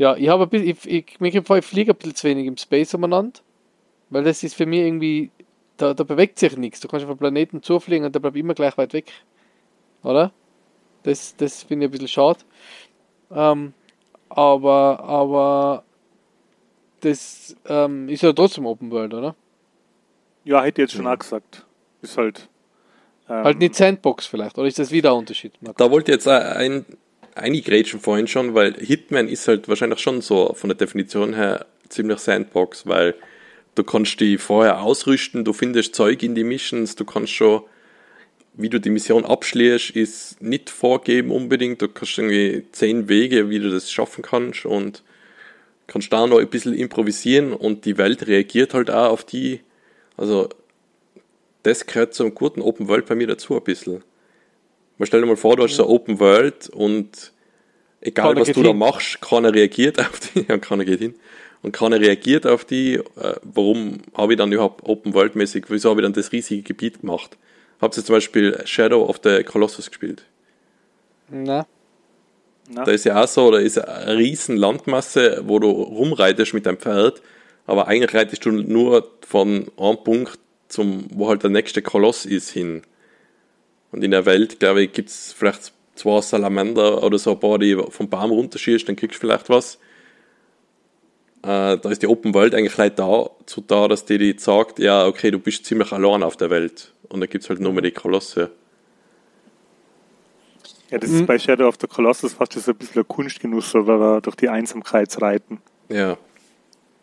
[0.00, 2.94] ja, ich habe ein bisschen, ich, ich, ich fliege ein bisschen zu wenig im Space
[2.94, 3.38] umeinander,
[4.08, 5.30] weil das ist für mich irgendwie,
[5.76, 6.80] da, da bewegt sich nichts.
[6.80, 9.12] Du kannst auf einen Planeten zufliegen und der bleibt immer gleich weit weg.
[10.02, 10.32] Oder?
[11.02, 12.38] Das, das finde ich ein bisschen schade.
[13.30, 13.74] Ähm,
[14.30, 15.84] aber, aber
[17.00, 19.34] das ähm, ist ja trotzdem Open World, oder?
[20.44, 21.14] Ja, hätte ich jetzt schon ja.
[21.14, 21.66] auch gesagt.
[22.02, 22.48] Ist halt.
[23.28, 25.52] Ähm, halt nicht Sandbox vielleicht, oder ist das wieder ein Unterschied?
[25.76, 26.84] Da wollte ich jetzt ein,
[27.34, 32.18] eingrätschen vorhin schon, weil Hitman ist halt wahrscheinlich schon so von der Definition her ziemlich
[32.18, 33.14] Sandbox, weil
[33.74, 37.62] du kannst die vorher ausrüsten, du findest Zeug in die Missions, du kannst schon
[38.54, 41.82] wie du die Mission abschließt, ist nicht vorgeben unbedingt.
[41.82, 45.02] Du kannst irgendwie zehn Wege, wie du das schaffen kannst und
[45.86, 49.60] kannst da noch ein bisschen improvisieren und die Welt reagiert halt auch auf die.
[50.16, 50.48] Also,
[51.62, 54.02] das gehört zum guten Open World bei mir dazu ein bisschen.
[54.98, 57.32] Man stell dir mal vor, du hast so Open World und
[58.00, 58.64] egal keiner was du hin.
[58.64, 61.14] da machst, keiner reagiert auf die, ja, keiner geht hin.
[61.62, 63.02] Und keiner reagiert auf die, äh,
[63.42, 67.00] warum habe ich dann überhaupt Open World mäßig, wieso habe ich dann das riesige Gebiet
[67.00, 67.36] gemacht?
[67.80, 70.24] Habt ihr zum Beispiel Shadow of the Colossus gespielt?
[71.28, 71.66] Na.
[72.72, 72.84] Na.
[72.84, 76.78] Da ist ja auch so, da ist eine riesen Landmasse, wo du rumreitest mit deinem
[76.78, 77.20] Pferd,
[77.66, 80.38] aber eigentlich reitest du nur von einem Punkt
[80.68, 82.82] zum, wo halt der nächste Koloss ist, hin.
[83.90, 87.58] Und in der Welt, glaube ich, gibt es vielleicht zwei Salamander oder so ein paar,
[87.58, 89.78] die vom Baum runterschießt, dann kriegst du vielleicht was.
[91.42, 95.06] Äh, da ist die Open World eigentlich gleich dazu da, dass die, die sagt, ja,
[95.06, 96.92] okay, du bist ziemlich allein auf der Welt.
[97.08, 98.50] Und da gibt es halt nur mehr die Kolosse.
[100.90, 101.26] Ja, das ist mhm.
[101.26, 105.20] bei Shadow of the Colossus fast so ein bisschen ein Kunstgenuss, oder durch die Einsamkeit
[105.22, 105.60] reiten.
[105.88, 106.16] Ja.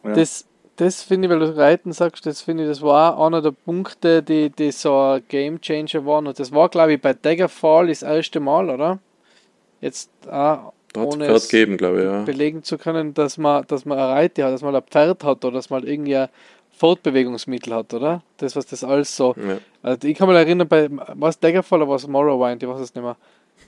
[0.04, 0.14] ja.
[0.14, 0.46] Das,
[0.76, 4.22] das finde ich, weil du Reiten sagst, das finde ich, das war einer der Punkte,
[4.22, 6.28] die, die so ein Game Changer waren.
[6.28, 9.00] Und das war, glaube ich, bei Daggerfall das erste Mal, oder?
[9.80, 12.24] Jetzt auch ohne es geben, glaube ich, ja.
[12.24, 15.44] belegen zu können, dass man, dass man eine Reite hat, dass man ein Pferd hat
[15.44, 16.26] oder dass man irgendwie
[16.78, 18.22] Fortbewegungsmittel hat, oder?
[18.38, 19.36] Das, was das alles so.
[19.36, 19.58] Ja.
[19.82, 23.04] Also ich kann mich erinnern, bei was Daggerfall oder was Morrowind, ich weiß es nicht
[23.04, 23.18] mehr,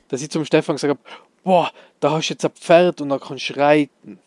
[0.08, 1.00] dass ich zum Stefan gesagt habe,
[1.44, 4.20] boah, da hast du jetzt ein Pferd und da kannst du reiten.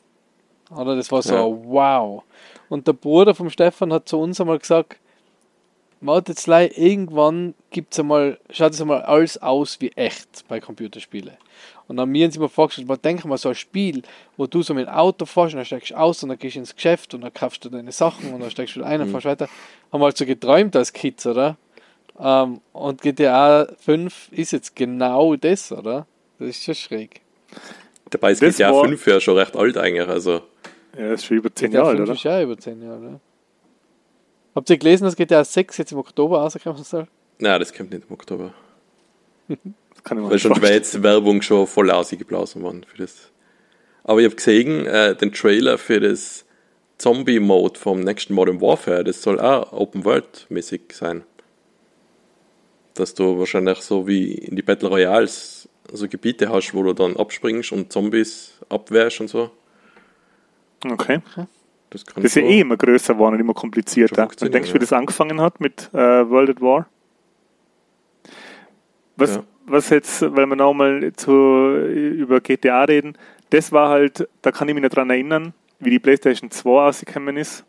[0.71, 1.45] Oder das war so, ja.
[1.45, 2.23] wow.
[2.69, 4.97] Und der Bruder vom Stefan hat zu uns einmal gesagt,
[6.03, 11.37] wartet irgendwann gibt's einmal, schaut es einmal alles aus wie echt bei Computerspielen.
[11.89, 14.03] Und dann mir haben sie mir vorgestellt, man denkt mal so ein Spiel,
[14.37, 16.57] wo du so mit dem Auto fährst und dann steigst du aus und dann gehst
[16.57, 19.01] du ins Geschäft und dann kaufst du deine Sachen und dann steigst du wieder ein
[19.01, 19.13] und mhm.
[19.13, 19.49] fährst weiter.
[19.93, 21.57] Haben wir halt so geträumt als Kids, oder?
[22.19, 26.07] Ähm, und GTA 5 ist jetzt genau das, oder?
[26.39, 27.21] Das ist schon schräg.
[28.11, 30.43] Dabei ist das GTA 5 ja schon recht alt eigentlich, also.
[30.97, 32.13] Ja, das ist schon über 10 Jahre alt, oder?
[32.13, 33.21] ist ja über 10 Jahre, oder?
[34.55, 37.07] Habt ihr gelesen, dass GTA 6 jetzt im Oktober rauskommen soll?
[37.39, 38.53] Nein, das kommt nicht im Oktober.
[40.05, 43.31] Kann ich Weil schon jetzt Werbung schon voll ausgeblasen worden für das.
[44.05, 46.45] Aber ich habe gesehen, äh, den Trailer für das
[46.99, 51.25] Zombie-Mode vom nächsten Modern Warfare, das soll auch Open World-mäßig sein.
[52.95, 57.17] Dass du wahrscheinlich so wie in die Battle Royals so Gebiete hast, wo du dann
[57.17, 59.51] abspringst und Zombies abwehrst und so.
[60.85, 61.21] Okay.
[61.93, 64.29] Das, das ist ja eh immer größer geworden und immer komplizierter.
[64.41, 66.87] Und denkst du, wie das angefangen hat mit äh, World at War?
[69.17, 73.17] Was, ja was jetzt, weil wir nochmal über GTA reden,
[73.51, 77.37] das war halt, da kann ich mich nicht dran erinnern, wie die PlayStation 2 ausgekommen
[77.37, 77.65] ist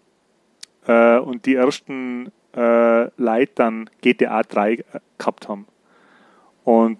[0.87, 4.83] äh, und die ersten äh, Leute dann GTA 3 äh,
[5.17, 5.67] gehabt haben.
[6.63, 6.99] Und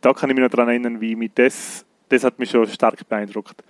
[0.00, 3.08] da kann ich mich noch dran erinnern, wie mich das, das hat mich schon stark
[3.08, 3.62] beeindruckt,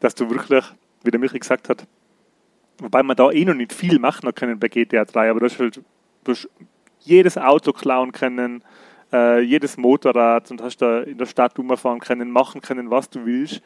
[0.00, 0.64] dass du wirklich,
[1.04, 1.86] wie der Michi gesagt hat,
[2.78, 5.58] wobei man da eh noch nicht viel machen können bei GTA 3, aber du hast
[5.58, 5.80] halt
[6.24, 6.48] du hast
[7.00, 8.62] jedes Auto klauen können,
[9.12, 13.24] äh, jedes Motorrad und hast da in der Stadt rumfahren können, machen können, was du
[13.24, 13.62] willst.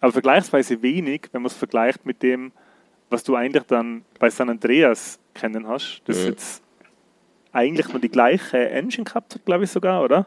[0.00, 2.52] Aber vergleichsweise wenig, wenn man es vergleicht mit dem,
[3.10, 6.00] was du eigentlich dann bei San Andreas kennen hast.
[6.06, 6.26] Das mhm.
[6.28, 6.62] jetzt
[7.52, 10.26] eigentlich nur die gleiche Engine gehabt hat, glaube ich sogar, oder?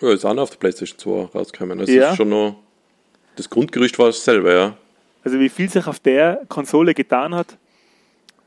[0.00, 1.78] Ja, ist auch noch auf der PlayStation 2 rausgekommen.
[1.78, 2.10] Das ja.
[2.10, 2.56] ist schon noch.
[3.36, 4.76] Das Grundgerüst war dasselbe, ja.
[5.24, 7.58] Also wie viel sich auf der Konsole getan hat,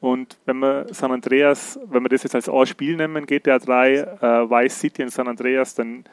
[0.06, 4.04] und wenn wir San Andreas, wenn wir das jetzt als A-Spiel nehmen, GTA 3, äh,
[4.50, 6.04] Vice City und San Andreas, dann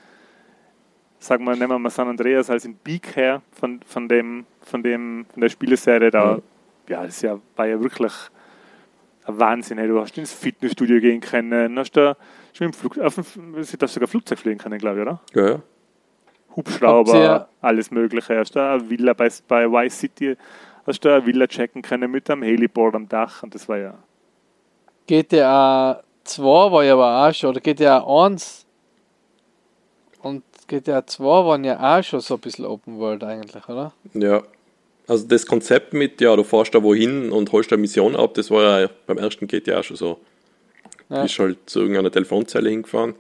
[1.19, 4.83] sagen wir, nehmen wir mal San Andreas als ein Peak her von, von, dem, von,
[4.83, 6.11] dem, von der Spieleserie.
[6.11, 6.43] Da, mhm.
[6.89, 8.13] ja, das ja, war ja wirklich
[9.27, 9.77] ein Wahnsinn.
[9.77, 9.89] Hey.
[9.89, 12.17] Du hast ins Fitnessstudio gehen können, hast da
[12.55, 15.21] schon im Flug, auf dem, du sogar Flugzeug fliegen können, glaube ich, oder?
[15.35, 15.63] Ja, ja.
[16.57, 18.39] Hubschrauber, alles Mögliche.
[18.39, 20.37] Hast du eine Villa bei, bei Vice City,
[20.87, 23.95] hast du eine Villa checken können mit einem Heliport am Dach und das war ja.
[25.07, 28.67] GTA 2 war ja aber auch schon, oder GTA 1
[30.23, 33.93] und GTA 2 waren ja auch schon so ein bisschen Open World eigentlich, oder?
[34.15, 34.43] Ja.
[35.09, 38.35] Also das Konzept mit, ja, du fährst da wohin und holst da eine Mission ab,
[38.35, 40.21] das war ja beim ersten GTA schon so.
[41.09, 41.17] Ja.
[41.17, 43.15] Du bist halt zu irgendeiner Telefonzelle hingefahren,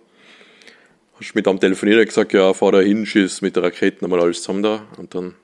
[1.19, 4.43] hast mit am telefoniert gesagt, ja, fahr da hin, schieß mit der Rakete nochmal alles
[4.43, 5.35] zusammen da und dann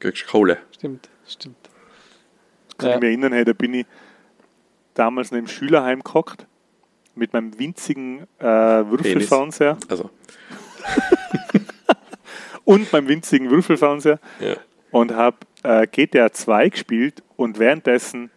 [0.00, 0.58] kriegst du Kohle.
[0.72, 1.56] Stimmt, stimmt.
[2.78, 2.94] Kann Ja.
[2.96, 3.86] ich mich erinnern, hey, da bin ich
[4.94, 6.46] damals noch im Schülerheim gehockt
[7.14, 10.10] mit meinem winzigen äh, Würfelfernseher Also,
[12.64, 14.56] und meinem winzigen Würfelfernseher ja.
[14.90, 18.30] und habe äh, GTA 2 gespielt und währenddessen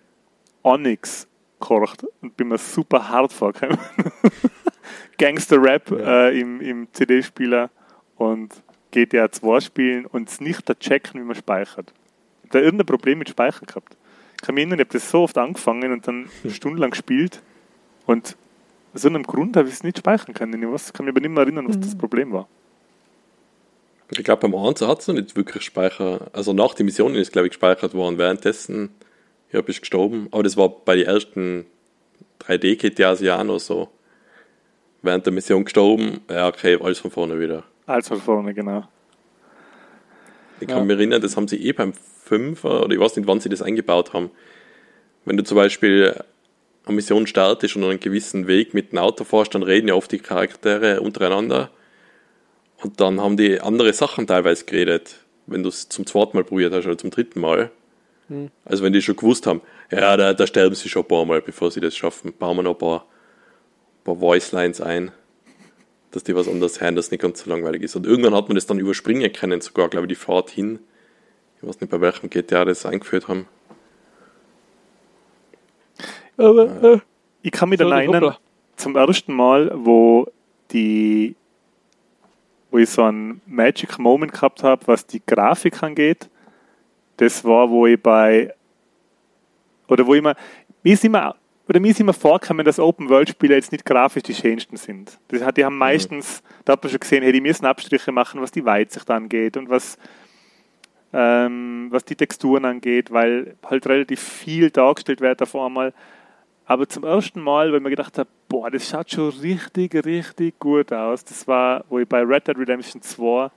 [0.63, 1.27] Onyx
[1.59, 3.77] gekocht und bin mir super hart vorgekommen.
[5.17, 7.69] Gangster-Rap äh, im, im CD-Spieler
[8.17, 8.53] und
[8.91, 11.93] GTA 2 spielen und es nicht da checken, wie man speichert.
[12.43, 13.95] Ich hab da irgendein Problem mit Speichern gehabt.
[14.35, 17.41] Ich kann mich erinnern, ich habe das so oft angefangen und dann stundenlang gespielt
[18.05, 18.35] und
[18.93, 20.61] aus so einem Grund habe ich es nicht speichern können.
[20.61, 22.47] Ich weiß, kann mich aber nicht mehr erinnern, was das Problem war.
[24.11, 26.27] Ich glaube, beim 1 hat es noch nicht wirklich Speicher.
[26.31, 28.17] Also nach den Missionen ist, glaube ich, gespeichert worden.
[28.17, 28.89] Währenddessen,
[29.51, 30.27] ja, bist du gestorben.
[30.31, 31.65] Aber das war bei den ersten
[32.41, 33.89] 3D-GTAs ja auch noch so.
[35.05, 37.63] Während der Mission gestorben, ja, okay, alles von vorne wieder.
[37.85, 38.87] Als von vorne, genau.
[40.59, 40.83] Ich kann Ja.
[40.83, 41.93] mich erinnern, das haben sie eh beim
[42.27, 44.31] 5er, oder ich weiß nicht, wann sie das eingebaut haben.
[45.25, 46.15] Wenn du zum Beispiel
[46.85, 50.11] eine Mission startest und einen gewissen Weg mit dem Auto fährst, dann reden ja oft
[50.11, 51.69] die Charaktere untereinander.
[52.81, 56.73] Und dann haben die andere Sachen teilweise geredet, wenn du es zum zweiten Mal probiert
[56.73, 57.69] hast oder zum dritten Mal.
[58.65, 61.43] Also wenn die schon gewusst haben, ja, da, da sterben sie schon ein paar Mal,
[61.43, 63.05] bevor sie das schaffen, bauen wir noch ein paar,
[64.05, 65.11] paar Voice-Lines ein,
[66.11, 67.95] dass die was anderes hören, das nicht ganz so langweilig ist.
[67.97, 70.79] Und irgendwann hat man das dann überspringen können, sogar, glaube ich, die Fahrt hin.
[71.61, 73.47] Ich weiß nicht, bei welchem GTA das eingeführt haben.
[76.37, 76.99] Aber, äh,
[77.41, 78.39] Ich kann mich dann erinnern, hoppla.
[78.77, 80.27] zum ersten Mal, wo
[80.71, 81.35] die
[82.71, 86.29] wo ich so einen Magic Moment gehabt habe, was die Grafik angeht.
[87.15, 88.53] Das war, wo ich bei
[89.87, 90.35] oder wo ich mir,
[90.83, 91.35] mir ist immer
[91.67, 95.17] oder mir ist immer vorgekommen, dass Open-World-Spiele jetzt nicht grafisch die schönsten sind.
[95.29, 98.41] Das hat, die haben meistens, da hat man schon gesehen, hey, die müssen Abstriche machen,
[98.41, 99.97] was die Weitsicht angeht und was,
[101.13, 105.93] ähm, was die Texturen angeht, weil halt relativ viel dargestellt wird auf einmal.
[106.67, 110.59] Aber zum ersten Mal, weil ich mir gedacht habe, boah, das schaut schon richtig, richtig
[110.59, 111.23] gut aus.
[111.23, 113.49] Das war, wo ich bei Red Dead Redemption 2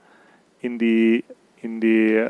[0.61, 1.23] in die,
[1.61, 2.27] in die,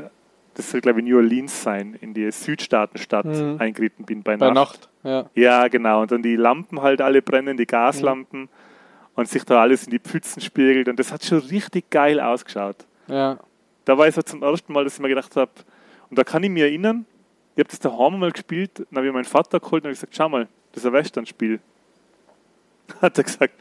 [0.55, 3.55] das soll glaube ich New Orleans sein, in die Südstaatenstadt Mhm.
[3.59, 4.55] eingeritten bin bei, bei Nacht.
[4.55, 5.29] Nacht, ja.
[5.33, 6.01] Ja, genau.
[6.01, 8.49] Und dann die Lampen halt alle brennen, die Gaslampen
[9.15, 10.87] und sich da alles in die Pfützen spiegelt.
[10.87, 12.85] Und das hat schon richtig geil ausgeschaut.
[13.07, 13.37] Ja.
[13.85, 15.51] Da war ich so zum ersten Mal, dass ich mir gedacht habe,
[16.09, 17.05] und da kann ich mich erinnern,
[17.55, 20.15] ich habe das daheim mal gespielt, dann habe ich meinen Vater geholt und habe gesagt,
[20.15, 21.59] schau mal, das ist ein Western-Spiel.
[23.01, 23.53] Hat er gesagt,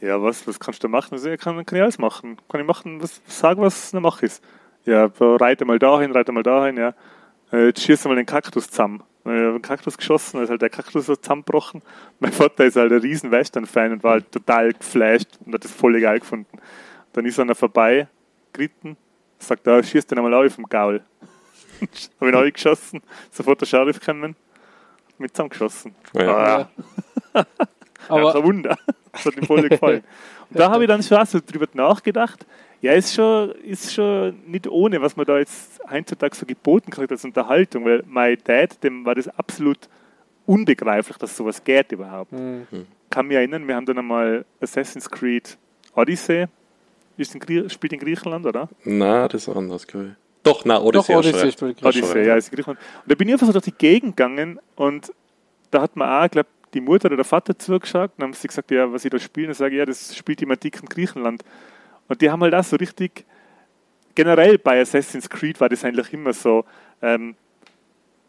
[0.00, 1.12] ja, was, was kannst du da machen?
[1.12, 2.36] Also, ja, kann, kann ich alles machen.
[2.48, 4.42] Kann ich machen, was, sag, was eine Mache ist.
[4.84, 6.94] Ja, reite mal dahin, reite mal dahin, ja.
[7.52, 9.02] Äh, Jetzt schießt mal den Kaktus zusammen.
[9.24, 11.82] Habe ich den Kaktus geschossen, dann ist halt der Kaktus so zusammengebrochen.
[12.20, 15.70] Mein Vater ist halt ein riesen Western-Fan und war halt total geflasht und hat das
[15.70, 16.58] voll geil gefunden.
[17.12, 18.08] Dann ist er noch vorbei,
[18.52, 18.96] geritten,
[19.38, 21.02] sagt, da schießt den einmal auf vom Gaul.
[22.20, 24.36] habe ihn auch geschossen, sofort der Sheriff gekommen,
[25.18, 25.94] mit zusammengeschossen.
[26.14, 26.68] Ja.
[27.32, 27.44] Ah,
[28.08, 28.78] Aber ja, ein Wunder.
[29.12, 30.02] Das hat ihm voll gefallen.
[30.50, 32.44] Und da habe ich dann schon so drüber nachgedacht.
[32.82, 37.10] Ja, ist schon, ist schon nicht ohne, was man da jetzt heutzutage so geboten kriegt
[37.10, 39.78] als Unterhaltung, weil mein Dad, dem war das absolut
[40.46, 42.32] unbegreiflich, dass sowas geht überhaupt.
[42.32, 42.66] hm,
[43.10, 45.58] Kann mich erinnern, wir haben dann einmal Assassin's Creed
[45.94, 46.46] Odyssey,
[47.16, 48.68] ist in spielt in Griechenland, oder?
[48.84, 50.12] Na, das ist anders, glaube ich.
[50.42, 51.12] Doch, na, doch, Odyssey.
[51.12, 52.80] du Odyssey Hast du Odyssey, ja, ist in Griechenland.
[53.02, 55.12] Und da bin ich einfach so durch die Gegend gegangen und
[55.70, 58.70] da hat man auch, glaube die Mutter oder der Vater zugeschaut und haben sie gesagt,
[58.70, 59.48] ja, was ich da spiele.
[59.48, 61.42] Und ich sage, ja, das spielt im antiken Griechenland.
[62.10, 63.24] Und die haben halt auch so richtig,
[64.16, 66.64] generell bei Assassin's Creed war das eigentlich immer so,
[67.00, 67.36] ähm,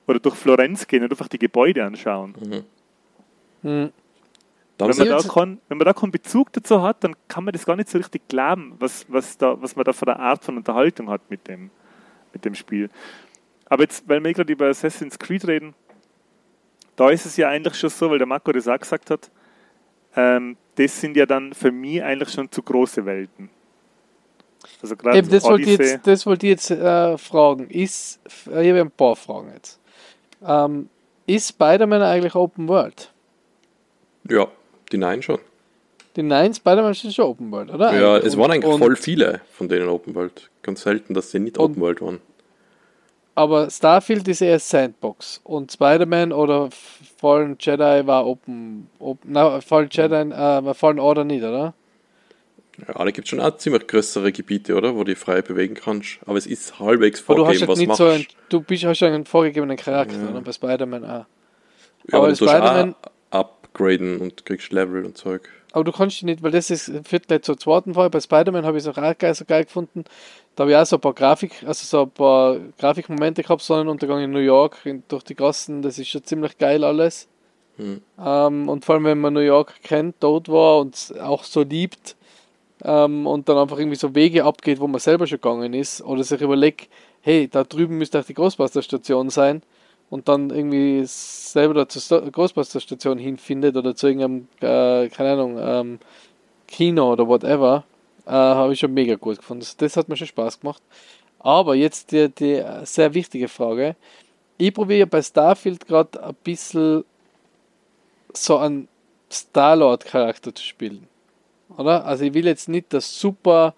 [0.06, 2.36] oder durch Florenz gehen und einfach die Gebäude anschauen.
[3.64, 3.92] Hm.
[4.78, 7.44] Da haben Wenn man, da keinen, wenn man da keinen Bezug dazu hat, dann kann
[7.44, 10.20] man das gar nicht so richtig glauben, was, was, da, was man da für eine
[10.20, 11.72] Art von Unterhaltung hat mit dem,
[12.34, 12.88] mit dem Spiel.
[13.66, 15.74] Aber jetzt, weil wir gerade über Assassin's Creed reden,
[16.96, 19.32] da ist es ja eigentlich schon so, weil der Marco das auch gesagt hat,
[20.16, 23.50] ähm, das sind ja dann für mich eigentlich schon zu große Welten.
[24.82, 27.70] Also gerade Eben, das wollte ich jetzt, das wollte ich jetzt äh, fragen.
[27.70, 28.20] Ist,
[28.52, 29.80] äh, ich habe ein paar Fragen jetzt.
[30.46, 30.90] Ähm,
[31.28, 33.12] ist Spider-Man eigentlich Open World?
[34.30, 34.48] ja,
[34.92, 35.40] die Nein schon.
[36.16, 37.94] Die neuen Spider-Man sind schon Open World, oder?
[37.98, 38.26] Ja, Eigentlich.
[38.28, 40.50] es waren eigentlich und, voll viele von denen Open World.
[40.62, 42.20] Ganz selten, dass sie nicht Und- Open World waren.
[43.34, 45.40] Aber Starfield ist eher Sandbox.
[45.46, 46.68] Und Spider-Man oder
[47.18, 48.90] Fallen Jedi war Open.
[49.00, 51.74] open na, Fallen Jedi, äh, Fallen Order nicht, oder?
[52.88, 54.94] Ja, da gibt es schon auch ziemlich größere Gebiete, oder?
[54.96, 56.20] Wo du dich frei bewegen kannst.
[56.26, 57.98] Aber es ist halbwegs vorgegeben, was machst.
[57.98, 60.30] so ein, du bist hast einen vorgegebenen Charakter, Ja.
[60.30, 60.42] oder?
[60.42, 61.08] Bei Spider-Man auch.
[61.10, 61.26] ja,
[62.12, 62.96] aber aber Spider-Man-
[63.32, 65.50] upgraden und kriegst Level und Zeug.
[65.74, 68.10] Aber du kannst nicht, weil das ist führt gleich zur zweiten Frage.
[68.10, 70.04] Bei Spider-Man habe ich es auch geil, so geil gefunden.
[70.56, 74.22] Da habe ich auch so ein paar Grafik, also so ein paar Grafikmomente gehabt, Sonnenuntergang
[74.22, 77.30] in New York, in, durch die Gassen, das ist schon ziemlich geil alles.
[77.78, 78.02] Hm.
[78.22, 81.62] Ähm, und vor allem, wenn man New York kennt, dort war und es auch so
[81.62, 82.18] liebt
[82.84, 86.24] ähm, und dann einfach irgendwie so Wege abgeht, wo man selber schon gegangen ist, oder
[86.24, 86.90] sich überlegt,
[87.22, 89.62] hey, da drüben müsste auch die Ghostbuster-Station sein
[90.10, 96.00] und dann irgendwie selber da zur Ghostbuster-Station hinfindet oder zu irgendeinem, äh, keine Ahnung, ähm,
[96.68, 97.84] Kino oder whatever,
[98.26, 99.62] äh, habe ich schon mega gut gefunden.
[99.62, 100.82] Das, das hat mir schon Spaß gemacht.
[101.40, 103.96] Aber jetzt die, die sehr wichtige Frage.
[104.58, 107.04] Ich probiere bei Starfield gerade ein bisschen
[108.34, 108.88] so einen
[109.32, 111.08] Star-Lord-Charakter zu spielen.
[111.78, 112.06] Oder?
[112.06, 113.74] Also ich will jetzt nicht das super,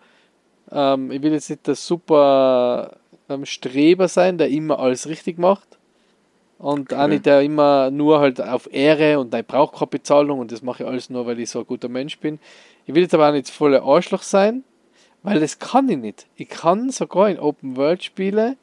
[0.72, 2.98] ähm, ich will jetzt nicht das super
[3.30, 5.78] ähm, Streber sein, der immer alles richtig macht.
[6.58, 7.08] Und auch Okay.
[7.10, 10.84] nicht der immer nur halt auf Ehre und ich brauche keine Bezahlung und das mache
[10.84, 12.40] ich alles nur, weil ich so ein guter Mensch bin.
[12.86, 14.64] Ich will jetzt aber auch nicht voller Arschloch sein,
[15.24, 16.28] weil das kann ich nicht.
[16.36, 18.56] Ich kann sogar in Open World Spiele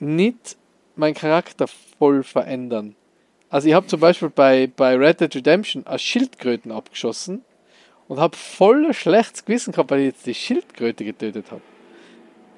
[0.00, 0.56] nicht
[0.96, 1.66] meinen Charakter
[1.98, 2.96] voll verändern.
[3.50, 7.44] Also ich habe zum Beispiel bei, bei Red Dead Redemption eine Schildkröten abgeschossen
[8.08, 11.60] und habe voll schlechtes Gewissen gehabt, weil ich jetzt die Schildkröte getötet habe.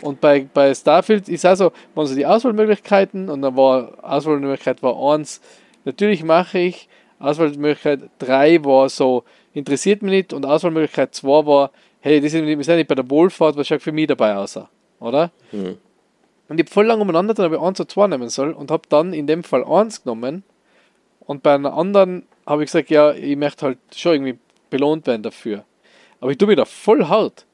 [0.02, 4.96] Und bei, bei Starfield ist also, waren so die Auswahlmöglichkeiten und dann war Auswahlmöglichkeit war
[5.12, 5.40] eins,
[5.84, 12.26] natürlich mache ich, Auswahlmöglichkeit 3 war so, interessiert mich nicht und Auswahlmöglichkeit 2 war, hey,
[12.28, 14.58] sind, wir sind nicht bei der Wohlfahrt, was schaut für mich dabei aus,
[15.00, 15.30] oder?
[15.50, 15.76] Hm.
[16.48, 18.70] Und ich habe voll lange umeinander, dann habe ich 1 oder 2 nehmen soll und
[18.70, 20.44] habe dann in dem Fall 1 genommen
[21.26, 24.38] und bei einer anderen habe ich gesagt, ja, ich möchte halt schon irgendwie
[24.70, 25.64] belohnt werden dafür.
[26.20, 27.46] Aber ich tue mich da voll hart.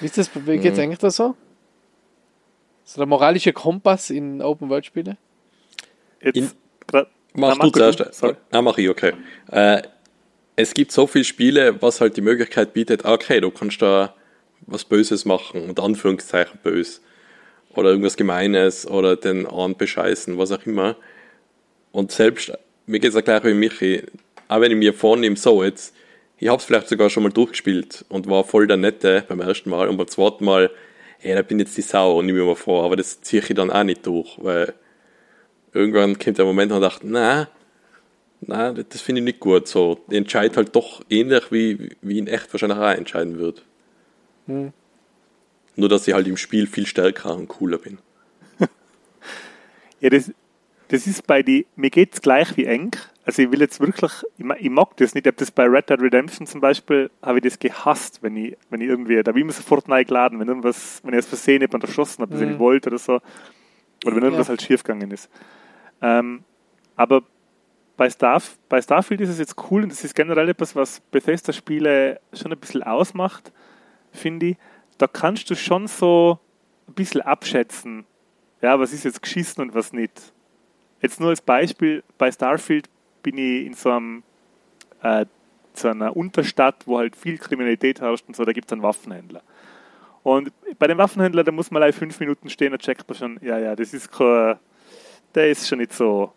[0.00, 0.84] Wie ist das, wie geht's Mhm.
[0.84, 1.34] eigentlich da so?
[2.84, 5.16] So der moralische Kompass in Open-World-Spiele?
[6.20, 6.56] Jetzt
[6.86, 8.14] grad- Mach Na, du zuerst.
[8.14, 8.36] Sorry.
[8.52, 9.14] Ah, mach ich, okay.
[9.50, 9.82] Äh,
[10.56, 14.14] es gibt so viele Spiele, was halt die Möglichkeit bietet, okay, du kannst da
[14.66, 17.00] was Böses machen, unter Anführungszeichen bös.
[17.74, 20.94] Oder irgendwas Gemeines oder den anderen bescheißen, was auch immer.
[21.90, 22.52] Und selbst,
[22.86, 24.04] mir geht es auch gleich wie Michi,
[24.48, 25.94] auch wenn ich mir vornehme, so jetzt,
[26.38, 29.70] ich habe es vielleicht sogar schon mal durchgespielt und war voll der Nette beim ersten
[29.70, 30.70] Mal und beim zweiten Mal,
[31.22, 33.42] ey, da bin ich jetzt die Sau und nehme mir mal vor, aber das ziehe
[33.42, 34.74] ich dann auch nicht durch, weil
[35.72, 37.48] irgendwann kommt der Moment, wo ich dachte, na,
[38.46, 39.66] na, das, finde ich nicht gut.
[39.68, 43.62] So, ich entscheide halt doch ähnlich wie, wie in echt wahrscheinlich auch entscheiden würde.
[44.46, 44.72] Hm.
[45.76, 47.98] Nur, dass ich halt im Spiel viel stärker und cooler bin.
[50.00, 50.30] Ja, das,
[50.94, 52.90] das ist bei die, mir geht's gleich wie eng.
[53.26, 55.26] Also ich will jetzt wirklich, ich, ma- ich mag das nicht.
[55.26, 58.56] Ich habe das bei Red Dead Redemption zum Beispiel, habe ich das gehasst, wenn ich,
[58.70, 61.26] wenn ich irgendwie, da habe ich immer sofort neu geladen, wenn irgendwas, wenn ich das
[61.26, 62.58] versehen jemand erschossen habe, das ich Mhm.
[62.58, 63.14] wollte oder so.
[64.04, 64.50] Oder wenn irgendwas Ja.
[64.50, 65.30] halt schief gegangen ist.
[66.02, 66.44] Ähm,
[66.96, 67.22] aber
[67.96, 72.20] bei, Starf, bei Starfield ist es jetzt cool und das ist generell etwas, was Bethesda-Spiele
[72.32, 73.52] schon ein bisschen ausmacht,
[74.12, 74.56] finde ich.
[74.98, 76.38] Da kannst du schon so
[76.88, 78.04] ein bisschen abschätzen,
[78.60, 80.32] ja, was ist jetzt geschissen und was nicht.
[81.04, 82.88] Jetzt nur als Beispiel, bei Starfield
[83.22, 84.22] bin ich in so einem
[85.02, 85.26] äh,
[85.74, 89.42] so einer Unterstadt, wo halt viel Kriminalität herrscht und so, da gibt es einen Waffenhändler.
[90.22, 93.38] Und bei dem Waffenhändler, da muss man like fünf Minuten stehen, da checkt man schon,
[93.42, 94.56] ja, ja, das ist kein,
[95.34, 96.32] der ist schon nicht so,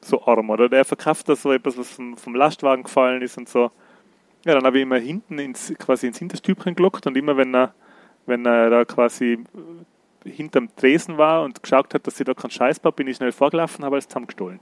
[0.00, 3.48] so arm, oder der verkauft da so etwas, was vom, vom Lastwagen gefallen ist und
[3.48, 3.70] so.
[4.44, 7.72] Ja, dann habe ich immer hinten ins, quasi ins Hinterstübchen gelockt und immer wenn er,
[8.26, 9.44] wenn er da quasi
[10.30, 13.32] hinterm Tresen war und geschaut hat, dass ich da keinen Scheiß baue, bin ich schnell
[13.32, 14.60] vorgelaufen habe alles zusammengestohlen.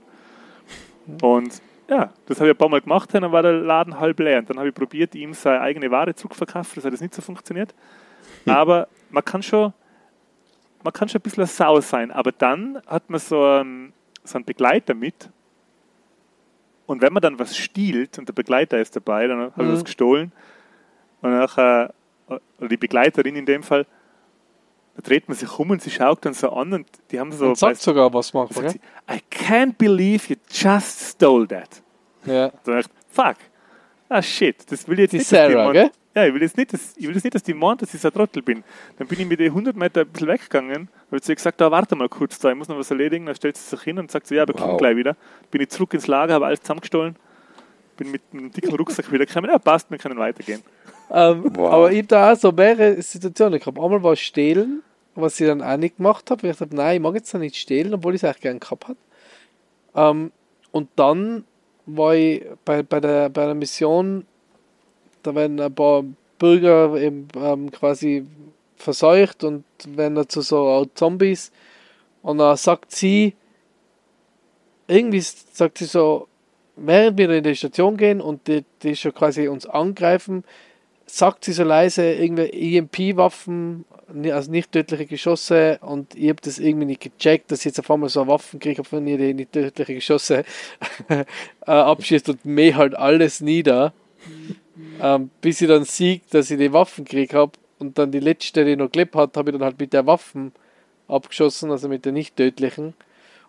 [1.21, 4.39] Und ja, das habe ich ein paar Mal gemacht, dann war der Laden halb leer.
[4.39, 7.21] Und dann habe ich probiert, ihm seine eigene Ware zurückverkaufen, das hat jetzt nicht so
[7.21, 7.73] funktioniert.
[8.45, 9.73] Aber man kann schon,
[10.83, 13.93] man kann schon ein bisschen eine Sau sein, aber dann hat man so einen,
[14.23, 15.29] so einen Begleiter mit.
[16.85, 19.73] Und wenn man dann was stiehlt und der Begleiter ist dabei, dann habe ich Mhm.
[19.73, 20.31] was gestohlen.
[21.21, 21.93] Und nachher,
[22.27, 23.85] oder die Begleiterin in dem Fall,
[24.97, 27.45] da dreht man sich um und sie schaut dann so an und die haben so.
[27.45, 31.81] und sagt sogar was manchmal, sagt sie, I can't believe you just stole that.
[32.25, 32.49] Ja.
[32.65, 33.35] Dann dachte ich, fuck.
[34.09, 35.31] Ah shit, das will ich jetzt Die nicht.
[35.31, 35.91] dass Sarah, gell?
[36.15, 38.01] Ja, ich will jetzt nicht, dass, ich will jetzt nicht, dass die meint, dass ich
[38.01, 38.63] so ein Trottel bin.
[38.97, 41.69] Dann bin ich mit den 100 Meter ein bisschen weggegangen, habe zu ihr gesagt, da
[41.69, 43.27] warte mal kurz da, ich muss noch was erledigen.
[43.27, 44.77] Dann stellt sie sich hin und sagt so, ja, aber komm Wow.
[44.77, 45.15] gleich wieder.
[45.51, 47.15] Bin ich zurück ins Lager, habe alles zusammengestohlen.
[47.97, 49.49] bin mit einem dicken Rucksack wieder gekommen.
[49.51, 50.61] Ja, passt, wir können weitergehen.
[51.11, 51.71] Ähm, Wow.
[51.73, 53.77] Aber ich habe da auch so mehrere Situationen gehabt.
[53.77, 54.81] Einmal war es stehlen,
[55.21, 56.43] was ich dann auch nicht gemacht habe.
[56.43, 58.87] weil Ich dachte, nein, ich mag jetzt nicht stehlen, obwohl ich es eigentlich gerne gehabt
[58.87, 58.97] habe.
[59.95, 60.31] Ähm,
[60.71, 61.43] und dann
[61.85, 64.25] war ich bei, bei, der, bei der Mission,
[65.23, 66.03] da werden ein paar
[66.37, 68.25] Bürger eben, ähm, quasi
[68.75, 71.51] verseucht und werden dazu so Zombies.
[72.21, 73.35] Und dann sagt sie,
[74.87, 76.27] irgendwie sagt sie so,
[76.75, 80.43] während wir in die Station gehen und die, die schon quasi uns angreifen,
[81.07, 83.85] sagt sie so leise irgendwie EMP-Waffen,
[84.31, 87.89] also nicht tödliche Geschosse und ich habe das irgendwie nicht gecheckt, dass ich jetzt auf
[87.89, 90.43] einmal so Waffen kriege, von ihr die nicht tödliche Geschosse
[91.09, 91.23] äh,
[91.65, 93.93] abschießt und mäh halt alles nieder,
[95.01, 98.65] ähm, bis ich dann sieg, dass ich die Waffen gekriegt habe und dann die letzte,
[98.65, 100.51] die noch gelebt hat, habe ich dann halt mit der Waffen
[101.07, 102.93] abgeschossen, also mit der nicht tödlichen.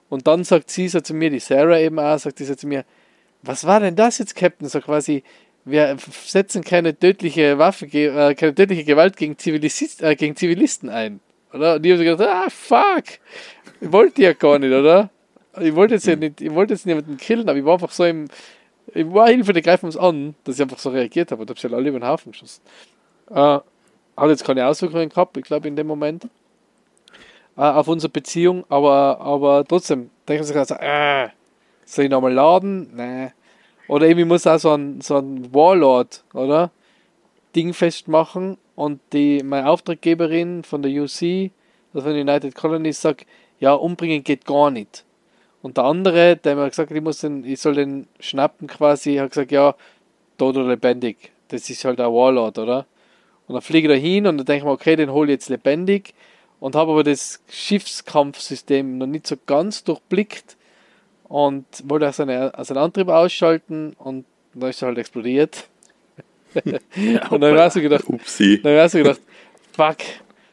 [0.08, 2.66] Und dann sagt sie so zu mir, die Sarah eben auch, sagt sie so zu
[2.66, 2.84] mir,
[3.42, 4.68] was war denn das jetzt, Captain?
[4.68, 5.22] So quasi,
[5.70, 11.20] wir setzen keine tödliche Waffe, äh, keine tödliche Gewalt gegen, Zivilist, äh, gegen Zivilisten ein.
[11.52, 11.76] Oder?
[11.76, 13.04] Und ich habe so gedacht, ah, fuck!
[13.80, 15.10] Ich wollte ja gar nicht, oder?
[15.60, 18.04] Ich wollte jetzt ja nicht, ich wollte jetzt niemanden killen, aber ich war einfach so
[18.04, 18.28] im,
[18.94, 21.58] ich war Hilfe, die greifen uns an, dass ich einfach so reagiert habe und habe
[21.58, 22.62] sie halt alle über den Haufen geschossen.
[23.30, 23.58] Äh,
[24.16, 26.24] hat jetzt keine Auswirkungen gehabt, ich glaube, in dem Moment
[27.56, 31.28] äh, auf unsere Beziehung, aber, aber trotzdem denke ich sich also, äh,
[31.84, 32.90] soll ich nochmal laden?
[32.94, 33.32] Nee.
[33.88, 36.70] Oder irgendwie muss auch so ein, so ein Warlord, oder?
[37.56, 41.50] Ding festmachen und die, meine Auftraggeberin von der UC,
[41.92, 43.26] also von United Colonies, sagt,
[43.58, 45.04] ja, umbringen geht gar nicht.
[45.62, 49.16] Und der andere, der mir gesagt hat, ich, muss den, ich soll den schnappen quasi,
[49.16, 49.74] hat gesagt, ja,
[50.36, 51.32] tot oder lebendig.
[51.48, 52.86] Das ist halt ein Warlord, oder?
[53.48, 55.36] Und dann fliege ich da hin und dann denke ich mir, okay, den hole ich
[55.36, 56.14] jetzt lebendig
[56.60, 60.57] und habe aber das Schiffskampfsystem noch nicht so ganz durchblickt
[61.28, 64.24] und wollte also einen, also einen Antrieb ausschalten und
[64.54, 65.68] dann ist er halt explodiert.
[67.30, 68.60] und dann ich so gedacht, Upsi.
[68.62, 69.20] dann ich so gedacht,
[69.72, 69.96] fuck,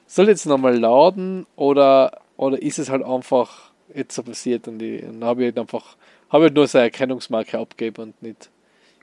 [0.08, 4.82] soll ich jetzt nochmal laden oder, oder ist es halt einfach jetzt so passiert und,
[4.82, 5.96] ich, und dann habe ich halt einfach,
[6.30, 8.50] habe halt nur seine Erkennungsmarke abgegeben und nicht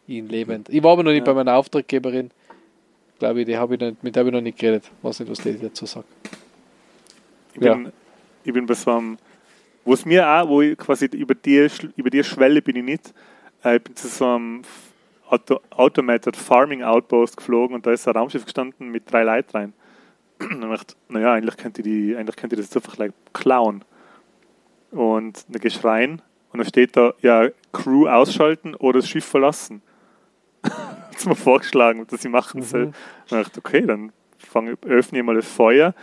[0.06, 0.68] ihn lebend.
[0.68, 1.32] Ich war aber noch nicht Ja.
[1.32, 2.30] bei meiner Auftraggeberin,
[3.18, 4.90] glaube ich, die habe ich nicht, mit der habe ich noch nicht geredet.
[5.00, 6.06] Weiß nicht, was die dazu sagt.
[7.54, 7.74] Ich Ja.
[7.74, 7.92] bin,
[8.44, 9.18] ich bin bei so einem,
[9.84, 13.14] wo es mir auch, wo ich quasi über die, über die Schwelle bin ich nicht,
[13.64, 14.62] äh, ich bin zu so einem
[15.28, 19.72] Auto, Automated Farming Outpost geflogen und da ist ein Raumschiff gestanden mit drei Leuten rein.
[20.40, 22.98] Und dann dachte ich, naja, eigentlich könnte ich, die, eigentlich könnte ich das jetzt einfach
[22.98, 23.84] like, klauen.
[24.90, 26.20] Und dann gehst rein
[26.52, 29.80] und dann steht da, ja, Crew ausschalten oder das Schiff verlassen.
[30.64, 32.64] Hat's mir vorgeschlagen, dass ich machen Mhm.
[32.64, 32.84] soll.
[32.86, 32.94] Und
[33.30, 35.94] dann dachte ich, okay, dann fang, öffne ich mal das Feuer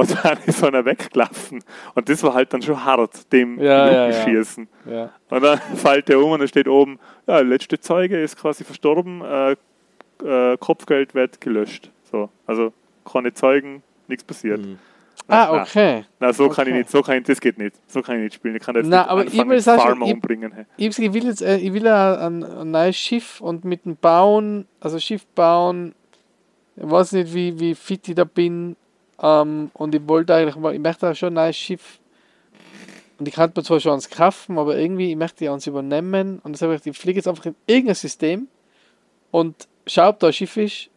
[0.00, 1.62] und dann ist einer weggelaufen.
[1.94, 4.44] Und das war halt dann schon hart, dem Ja, die ja,
[4.86, 5.10] ja.
[5.28, 8.64] Und dann fällt der um und dann steht oben, ja, der letzte Zeuge ist quasi
[8.64, 9.56] verstorben, äh,
[10.24, 11.90] äh, Kopfgeld wird gelöscht.
[12.10, 12.72] So, also
[13.10, 14.60] keine Zeugen, nichts passiert.
[14.60, 14.78] Mhm.
[15.28, 16.04] Ah, Na, okay.
[16.18, 16.78] Na, so kann ich Okay.
[16.78, 17.76] nicht, so kann ich, das geht nicht.
[17.86, 18.56] So kann ich nicht spielen.
[18.56, 20.52] Ich kann jetzt Na, nicht aber ich anfangen, will einen sagen, Farmer ich- umbringen.
[20.52, 20.64] Hey.
[20.76, 24.66] Ich, ich will jetzt, äh, ich will ein, ein neues Schiff und mit dem Bauen,
[24.80, 25.94] also Schiff bauen,
[26.76, 28.76] ich weiß nicht, wie, wie fit ich da bin.
[29.22, 31.98] Ähm, und ich wollte eigentlich mal, ich möchte auch schon ein neues Schiff.
[33.18, 36.40] Und ich kann mir zwar schon ans kaufen, aber irgendwie, ich möchte eins übernehmen.
[36.42, 38.48] Und deshalb habe ich ich fliege jetzt einfach in irgendein System
[39.30, 40.90] und schaue, ob da ein Schiff ist.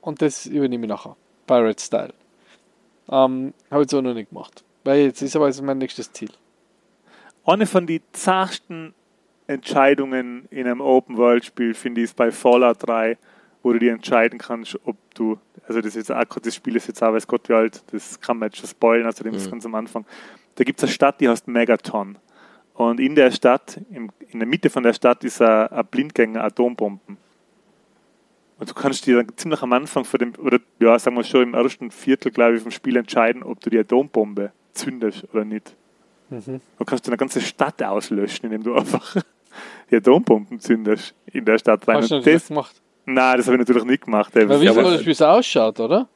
[0.00, 1.16] Und das übernehme ich nachher.
[1.46, 2.12] Pirate-Style.
[3.08, 4.64] Ähm, habe ich so noch nicht gemacht.
[4.84, 6.30] Weil jetzt ist aber jetzt mein nächstes Ziel.
[7.44, 8.94] Eine von den zartesten
[9.46, 13.16] Entscheidungen in einem Open-World-Spiel finde ich ist bei Fallout 3,
[13.62, 15.38] wo du dir entscheiden kannst, ob du,
[15.68, 18.20] also das, ist jetzt auch, das Spiel ist jetzt auch, weiß Gott wie alt, das
[18.20, 19.50] kann man jetzt schon spoilen, also dem ist Mhm.
[19.52, 20.04] ganz am Anfang.
[20.54, 22.18] Da gibt es eine Stadt, die heißt Megaton.
[22.74, 26.42] Und in der Stadt, im, in der Mitte von der Stadt ist ein, ein Blindgänger
[26.42, 27.16] Atombomben.
[28.58, 31.42] Und du kannst dir dann ziemlich am Anfang von dem, oder ja, sagen wir schon
[31.42, 35.74] im ersten Viertel, glaube ich, vom Spiel entscheiden, ob du die Atombombe zündest oder nicht.
[36.30, 36.60] Mhm.
[36.78, 39.16] Du kannst eine ganze Stadt auslöschen, indem du einfach
[39.90, 41.98] die Atombomben zündest in der Stadt rein.
[41.98, 42.81] Hast du das das, gemacht?
[43.06, 44.34] Nein, das habe ich natürlich nicht gemacht.
[44.34, 46.08] Weil wissen aber- wir, wie es ausschaut, oder?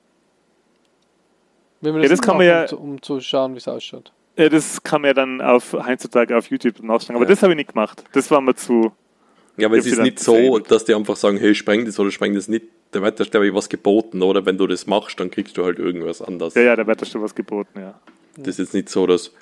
[1.80, 3.68] Wenn wir Ja, das nicht kann man ja- um, zu, um zu schauen, wie es
[3.68, 4.12] ausschaut.
[4.36, 7.16] ja, das kann man ja dann auf, heutzutage auf YouTube nachschauen.
[7.16, 7.30] Aber Ja.
[7.30, 8.02] das habe ich nicht gemacht.
[8.12, 8.92] Das war mir zu.
[9.58, 12.34] Ja, aber es ist nicht so, dass die einfach sagen, hey, spreng das oder spreng
[12.34, 12.66] das nicht.
[12.92, 14.44] Da wird glaube ich, was geboten, oder?
[14.46, 16.54] Wenn du das machst, dann kriegst du halt irgendwas anderes.
[16.54, 17.94] Ja, ja, da wird da schon was geboten, ja.
[18.36, 19.32] Das ist jetzt nicht so, dass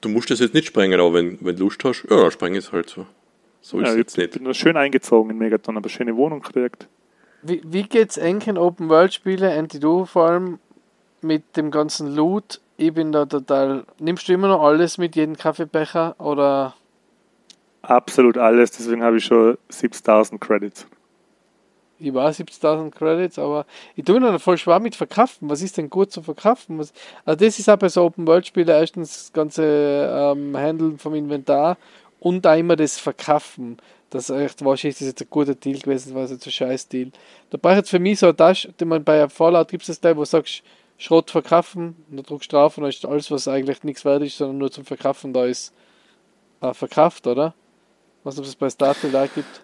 [0.00, 2.56] du musst das jetzt nicht sprengen, aber wenn, wenn du Lust hast, ja, dann spreng
[2.56, 3.06] es halt so.
[3.64, 4.32] So ist ja es ich jetzt nicht.
[4.34, 6.86] bin nur schön eingezogen in Megaton, aber schöne Wohnung gekriegt.
[7.40, 10.58] Wie, wie geht's eng in Open World Spiele, Anti du vor allem
[11.22, 12.60] mit dem ganzen Loot?
[12.76, 13.84] Ich bin da total.
[13.98, 16.74] Nimmst du immer noch alles mit, jeden Kaffeebecher oder
[17.80, 20.86] absolut alles, deswegen habe ich schon 70.000 Credits.
[21.98, 25.48] Ich war 70.000 Credits, aber ich tue mir noch voll schwer mit verkraften.
[25.48, 26.78] Was ist denn gut zu verkraften?
[26.78, 26.92] Was,
[27.24, 31.78] also das ist auch bei so Open-World-Spielen erstens das ganze ähm, Handeln vom Inventar
[32.24, 33.76] und auch immer das Verkraften.
[34.08, 36.88] Das echt wahrscheinlich ist das jetzt ein guter Deal gewesen, das war jetzt ein scheiß
[36.88, 37.10] Deal.
[37.50, 40.16] Da braucht jetzt für mich so Tasche, die man bei Fallout gibt es das Teil,
[40.16, 40.62] wo du sagst,
[40.96, 44.22] Schrott verkaufen, und dann drückst du drauf und dann ist alles, was eigentlich nichts wert
[44.22, 45.74] ist, sondern nur zum Verkaufen da ist,
[46.62, 47.52] äh, verkauft, oder?
[48.22, 49.62] Was es bei Starfield auch gibt.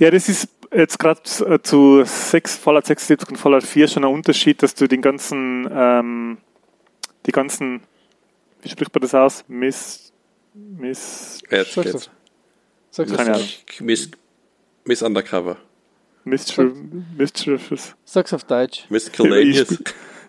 [0.00, 4.62] Ja, das ist jetzt gerade zu 6, Fallout 76 und Fallout 4 schon ein Unterschied,
[4.64, 6.38] dass du den ganzen, ähm,
[7.26, 7.82] die ganzen,
[8.62, 9.44] wie spricht man das aus?
[10.54, 12.10] Miss, Miss, Jetzt geht's.
[12.90, 13.48] Sag's Keine auf, Ahnung.
[13.80, 14.10] Miss,
[14.84, 15.56] Miss Undercover.
[16.24, 17.94] Mischievous.
[18.04, 18.84] sag's auf Deutsch.
[18.88, 19.78] Miss Calanius.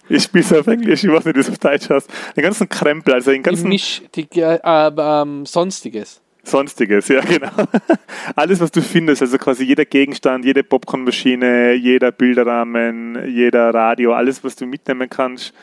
[0.10, 2.10] Ich spiele es auf Englisch, ich weiß nicht, wie es auf Deutsch heißt.
[2.36, 6.22] Den ganzen Krempel, also den ganzen Misch, die, äh, ähm, Sonstiges.
[6.44, 7.52] Sonstiges, ja genau.
[8.36, 14.44] Alles, was du findest, also quasi jeder Gegenstand, jede Popcornmaschine, jeder Bilderrahmen, jeder Radio, alles,
[14.44, 15.54] was du mitnehmen kannst.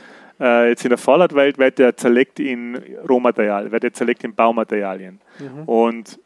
[0.40, 5.20] Äh, jetzt in der Fallout-Welt wird der zerlegt in Rohmaterial, wird der zerlegt in Baumaterialien.
[5.66, 6.18] Und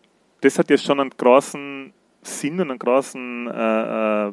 [0.42, 1.92] das hat jetzt schon einen großen
[2.22, 4.32] Sinn und einen großen äh, äh,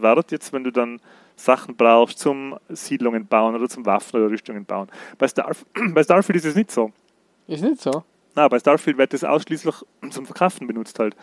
[0.00, 1.00] Wert jetzt, wenn du dann
[1.36, 4.88] Sachen brauchst zum Siedlungen bauen oder zum Waffen oder Rüstungen bauen.
[5.16, 5.64] Bei, Starf
[5.94, 6.92] bei Starfield ist es nicht so.
[7.46, 8.04] Ist nicht so.
[8.34, 9.74] Na, bei Starfield wird das ausschließlich
[10.10, 11.16] zum Verkraften benutzt halt.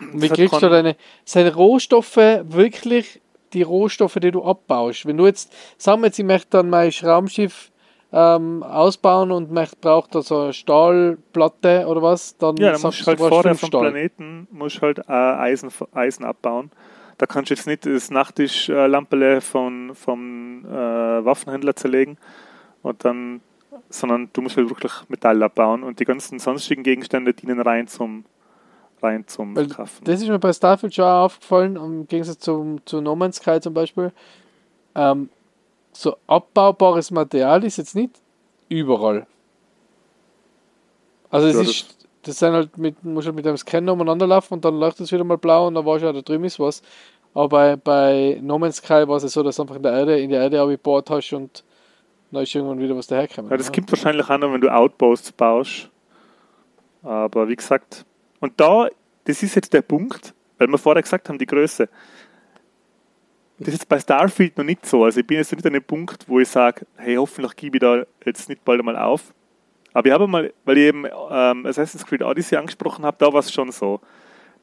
[0.00, 3.20] Und wie kriegst du deine seine Rohstoffe wirklich
[3.54, 5.06] die Rohstoffe, die du abbaust?
[5.06, 7.70] Wenn du jetzt, sagen wir jetzt, ich möchte dann mein Raumschiff
[8.12, 13.00] ähm, ausbauen und möchte, braucht da so eine Stahlplatte oder was, dann Ja, dann musst
[13.00, 13.70] du halt vorher vom.
[13.70, 16.70] Planeten musst halt äh, Eisen, Eisen abbauen.
[17.18, 22.18] Da kannst du jetzt nicht das Nachttischlampele von, vom äh, Waffenhändler zerlegen
[22.82, 23.40] und dann,
[23.88, 28.24] sondern du musst halt wirklich Metall abbauen und die ganzen sonstigen Gegenstände dienen rein zum
[29.04, 30.04] rein zum Weil Verkraften.
[30.04, 33.74] Das ist mir bei Starfield schon aufgefallen, im Gegensatz zu, zu No Man's Sky zum
[33.74, 34.12] Beispiel.
[34.94, 35.30] Ähm,
[35.92, 38.20] so abbaubares Material ist jetzt nicht
[38.68, 39.26] überall.
[41.30, 44.54] Also es Ja, ist, das sind halt mit, musst halt mit einem Scanner umeinander laufen
[44.54, 46.82] und dann leuchtet es wieder mal blau und dann du, auch, da drüben ist was.
[47.34, 50.20] Aber bei, bei No Man's Sky war es ja so, dass einfach in der Erde,
[50.20, 51.64] in der Erde abgebohrt hast und
[52.32, 53.50] dann ist irgendwann wieder was daherkommen.
[53.50, 55.90] Ja, das gibt wahrscheinlich auch noch, wenn du Outposts baust.
[57.02, 58.04] Aber wie gesagt,
[58.44, 58.88] und da,
[59.24, 61.88] das ist jetzt der Punkt, weil wir vorher gesagt haben, die Größe.
[63.58, 65.04] Das ist jetzt bei Starfield noch nicht so.
[65.04, 67.80] Also ich bin jetzt nicht an dem Punkt, wo ich sage, hey, hoffentlich gebe ich
[67.80, 69.32] da jetzt nicht bald einmal auf.
[69.94, 73.40] Aber ich habe mal, weil ich eben ähm, Assassin's Creed Odyssey angesprochen habe, da war
[73.40, 74.00] es schon so.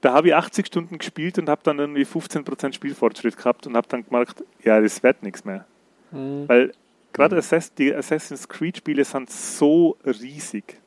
[0.01, 3.87] Da habe ich 80 Stunden gespielt und habe dann irgendwie 15% Spielfortschritt gehabt und habe
[3.87, 5.65] dann gemerkt, ja, das wird nichts mehr.
[6.11, 6.47] Mhm.
[6.47, 6.73] Weil
[7.13, 10.80] gerade Assass die Assassin's Creed-Spiele sind so riesig.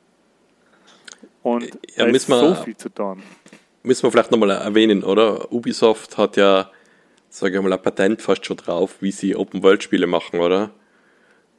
[1.45, 3.21] Und Ja, da ist müssen wir- so viel zu tun.
[3.83, 5.51] Müssen wir vielleicht nochmal erwähnen, oder?
[5.51, 6.71] Ubisoft hat ja,
[7.29, 10.71] sage ich mal, ein Patent fast schon drauf, wie sie Open-World-Spiele machen, oder?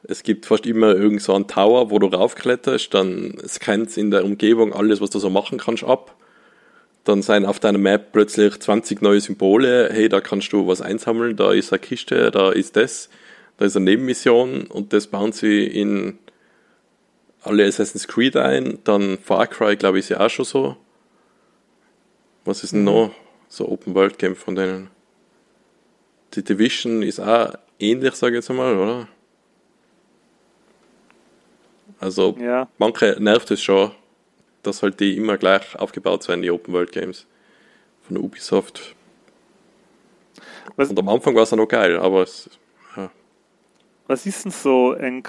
[0.03, 4.25] Es gibt fast immer irgend so einen Tower, wo du raufkletterst, dann scannst in der
[4.25, 6.17] Umgebung alles, was du so machen kannst, ab.
[7.05, 9.89] Dann sind auf deiner Map plötzlich 20 neue Symbole.
[9.93, 13.09] Hey, da kannst du was einsammeln, da ist eine Kiste, da ist das,
[13.57, 16.19] da ist eine Nebenmission und das bauen sie in
[17.47, 18.79] alle Assassin's Creed ein.
[18.85, 20.77] Dann Far Cry, glaube ich, ist ja auch schon so.
[22.45, 23.13] Was ist denn noch
[23.49, 24.91] so Open World Game von denen?
[26.35, 29.09] Die Division ist auch ähnlich, sage ich jetzt einmal, oder?
[31.99, 33.93] Also Ja, manche nervt es schon,
[34.63, 37.27] dass halt die immer gleich aufgebaut sind, die Open World Games
[38.03, 38.95] von Ubisoft.
[40.77, 42.51] Was- Und am Anfang war es ja noch geil, aber es,
[42.97, 43.11] ja.
[44.07, 45.23] was ist denn so ein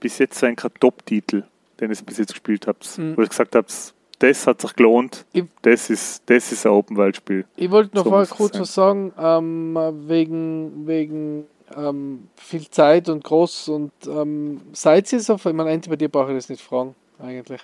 [0.00, 1.44] bis jetzt so ein ke Top-Titel,
[1.78, 2.98] den ihr bis jetzt gespielt habt?
[2.98, 3.16] Mhm.
[3.16, 7.44] Wo ihr gesagt habt, das hat sich gelohnt, Ich- das ist, das ist ein Open-World-Spiel.
[7.56, 8.62] Ich wollte noch So mal kurz sein.
[8.62, 9.78] was sagen, ähm,
[10.08, 11.46] wegen, wegen
[11.76, 16.32] ähm, viel Zeit und groß und ähm, seid ihr so, ich meine, bei dir brauche
[16.32, 17.60] ich das nicht fragen, eigentlich.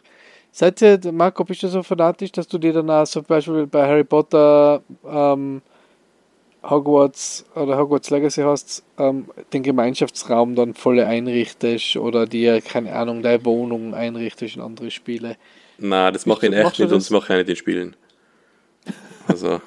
[0.52, 4.04] Seid ihr, Marco, bist du so fanatisch, dass du dir so zum Beispiel bei Harry
[4.04, 5.60] Potter ähm,
[6.68, 13.22] Hogwarts oder Hogwarts Legacy hast, ähm, den Gemeinschaftsraum dann voll einrichtest oder dir, keine Ahnung,
[13.22, 15.36] deine Wohnung einrichtest in andere Spiele?
[15.78, 17.04] Na, das mache ich in echt nicht und das?
[17.04, 17.96] das mache ich nicht in Spielen.
[19.28, 19.60] Also,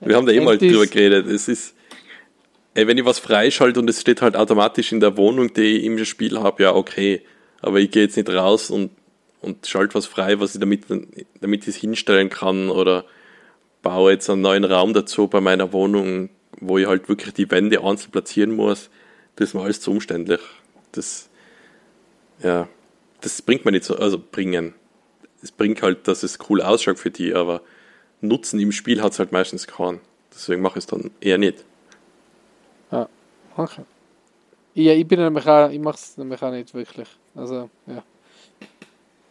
[0.00, 1.26] wir haben da eh mal drüber geredet.
[1.26, 1.74] Es ist,
[2.74, 5.84] ey, wenn ich was freischalte und es steht halt automatisch in der Wohnung, die ich
[5.84, 7.22] im Spiel habe, ja, okay.
[7.60, 8.90] Aber ich gehe jetzt nicht raus und,
[9.40, 10.84] und schalte was frei, was ich damit,
[11.40, 13.04] damit ich es hinstellen kann oder
[13.86, 16.28] baue jetzt einen neuen Raum dazu bei meiner Wohnung,
[16.58, 18.90] wo ich halt wirklich die Wände einzeln platzieren muss.
[19.36, 20.40] Das mir alles zu umständlich.
[20.90, 21.28] Das,
[22.42, 22.66] ja,
[23.20, 24.74] das bringt mir nicht so, also bringen.
[25.40, 27.60] es bringt halt, dass es cool ausschaut für die, aber
[28.20, 30.00] Nutzen im Spiel hat es halt meistens keinen.
[30.32, 31.64] Deswegen mache ich es dann eher nicht.
[32.90, 33.08] Ja,
[33.56, 33.82] okay.
[34.74, 37.08] Ja, ich bin nämlich auch, ich mache es nämlich auch nicht wirklich.
[37.36, 38.02] Also, ja.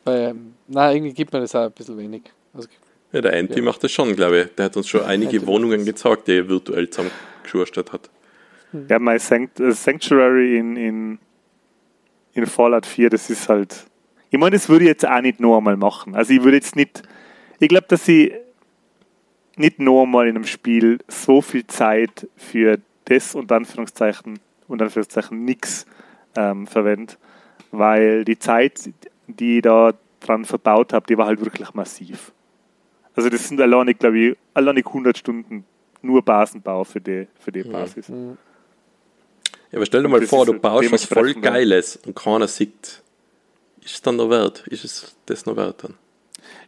[0.05, 2.23] Weil, ähm, nein, irgendwie gibt mir das auch ein bisschen wenig.
[2.53, 2.69] Also,
[3.15, 3.63] Ja, der Anti Ja.
[3.63, 4.55] macht das schon, glaube ich.
[4.55, 8.09] Der hat uns schon einige Anti Wohnungen gezeigt, die er virtuell zusammengeschustert hat.
[8.89, 11.19] Ja, mein äh, Sanctuary in, in,
[12.33, 13.85] in Fallout 4, das ist halt.
[14.31, 16.13] Ich meine, das würde ich jetzt auch nicht noch einmal machen.
[16.13, 17.03] Also ich würde jetzt nicht.
[17.59, 18.33] Ich glaube, dass ich
[19.55, 25.45] nicht noch einmal in einem Spiel so viel Zeit für das und Anführungszeichen und Anführungszeichen
[25.45, 25.85] nix
[26.35, 27.13] ähm, verwende,
[27.71, 28.89] weil die Zeit,
[29.27, 32.33] die ich da dran verbaut habe, die war halt wirklich massiv.
[33.15, 35.65] Also das sind alleine, glaube ich, alleine 100 Stunden
[36.01, 38.09] nur Basenbau für die, für die Basis.
[38.09, 38.15] Ja,
[39.73, 42.47] aber stell dir Und mal das vor, ist du baust was voll Geiles und keiner
[42.47, 43.01] sieht.
[43.81, 44.65] Ist es dann noch wert?
[44.67, 45.93] Ist es das noch wert dann?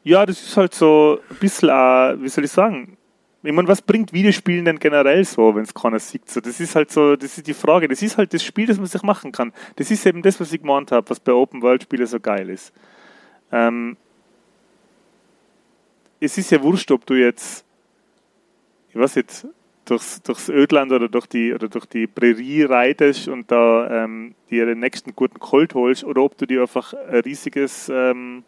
[0.04, 2.98] Ja, das ist halt so ein bisschen, äh, wie soll ich sagen,
[3.44, 6.30] ich meine, was bringt Videospielen denn generell so, wenn es keiner sieht?
[6.30, 7.88] So, das ist halt so, das ist die Frage.
[7.88, 9.54] Das ist halt das Spiel, das man sich machen kann.
[9.76, 12.74] Das ist eben das, was ich gemeint habe, was bei Open-World-Spielen so geil ist.
[13.52, 13.96] Ähm,
[16.20, 17.66] es ist ja wurscht, ob du jetzt,
[18.90, 19.48] ich weiß nicht,
[19.86, 24.66] durchs, durchs Ödland oder durch die, oder durch die Prärie reitest und da ähm, dir
[24.66, 28.44] den nächsten guten Colt holst oder ob du dir einfach ein riesiges, ähm,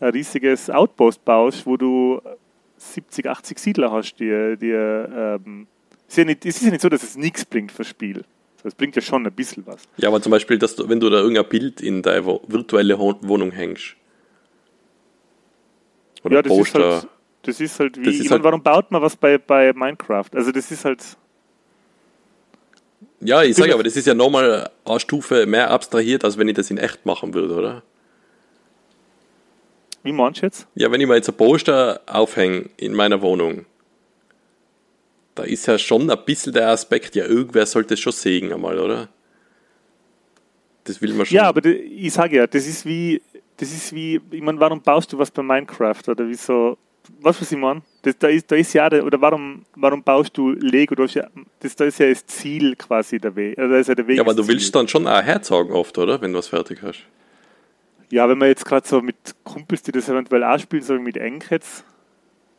[0.00, 2.20] ein riesiges Outpost baust, wo du
[2.76, 5.66] 70, 80 Siedler hast, die, die ähm,
[6.16, 8.24] ja nicht, es ist ja nicht so, dass es nichts bringt fürs Spiel.
[8.64, 9.82] Es bringt ja schon ein bisschen was.
[9.98, 13.52] Ja, aber zum Beispiel, dass du, wenn du da irgendein Bild in deine virtuelle Wohnung
[13.52, 13.96] hängst.
[16.28, 16.92] Oder ja, das ist Poster.
[16.94, 17.08] halt,
[17.42, 19.72] das ist halt wie, Das ist ich meine, halt- warum baut man was bei, bei
[19.72, 20.26] Minecraft?
[20.34, 21.02] Also das ist halt,
[23.20, 26.54] ja, ich sage aber, das ist ja nochmal eine Stufe mehr abstrahiert, als wenn ich
[26.54, 27.82] das in echt machen würde, oder?
[30.04, 30.66] wie meinst du jetzt?
[30.74, 33.66] Ja, wenn ich mir jetzt ein Poster aufhänge in meiner Wohnung,
[35.34, 38.78] da ist ja schon ein bisschen der Aspekt, ja, irgendwer sollte es schon sehen einmal,
[38.78, 39.08] oder?
[40.84, 41.36] Das will man schon.
[41.36, 43.20] Ja, aber ich sage ja, das ist wie,
[43.58, 46.78] das ist wie, ich meine, warum baust du was bei Minecraft oder wieso,
[47.20, 47.82] was was ich meine?
[48.02, 50.94] Das, da, ist, da ist ja, der- oder warum, warum baust du Lego?
[51.02, 51.26] Hast ja,
[51.60, 53.58] das, da ist ja das Ziel quasi der Weg.
[53.58, 54.72] Also da ist ja, der Weg ja, aber du willst Ziel.
[54.72, 56.20] dann schon auch herzeigen oft, oder?
[56.20, 57.00] Wenn du was fertig hast.
[58.10, 61.16] Ja, wenn man jetzt gerade so mit Kumpels, die das eventuell auch spielen, so mit
[61.18, 61.84] Enkelz,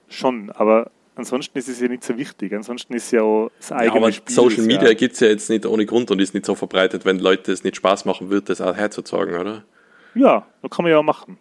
[0.07, 2.53] schon, aber ansonsten ist es ja nicht so wichtig.
[2.53, 4.35] Ansonsten ist ja auch das Ja, eigene aber Spiel.
[4.35, 7.05] Social Media ja, gibt es ja jetzt nicht ohne Grund und ist nicht so verbreitet,
[7.05, 9.63] wenn Leute es nicht Spaß machen würde, das auch herzuzeigen, oder?
[10.15, 11.37] Ja, das kann man ja auch machen.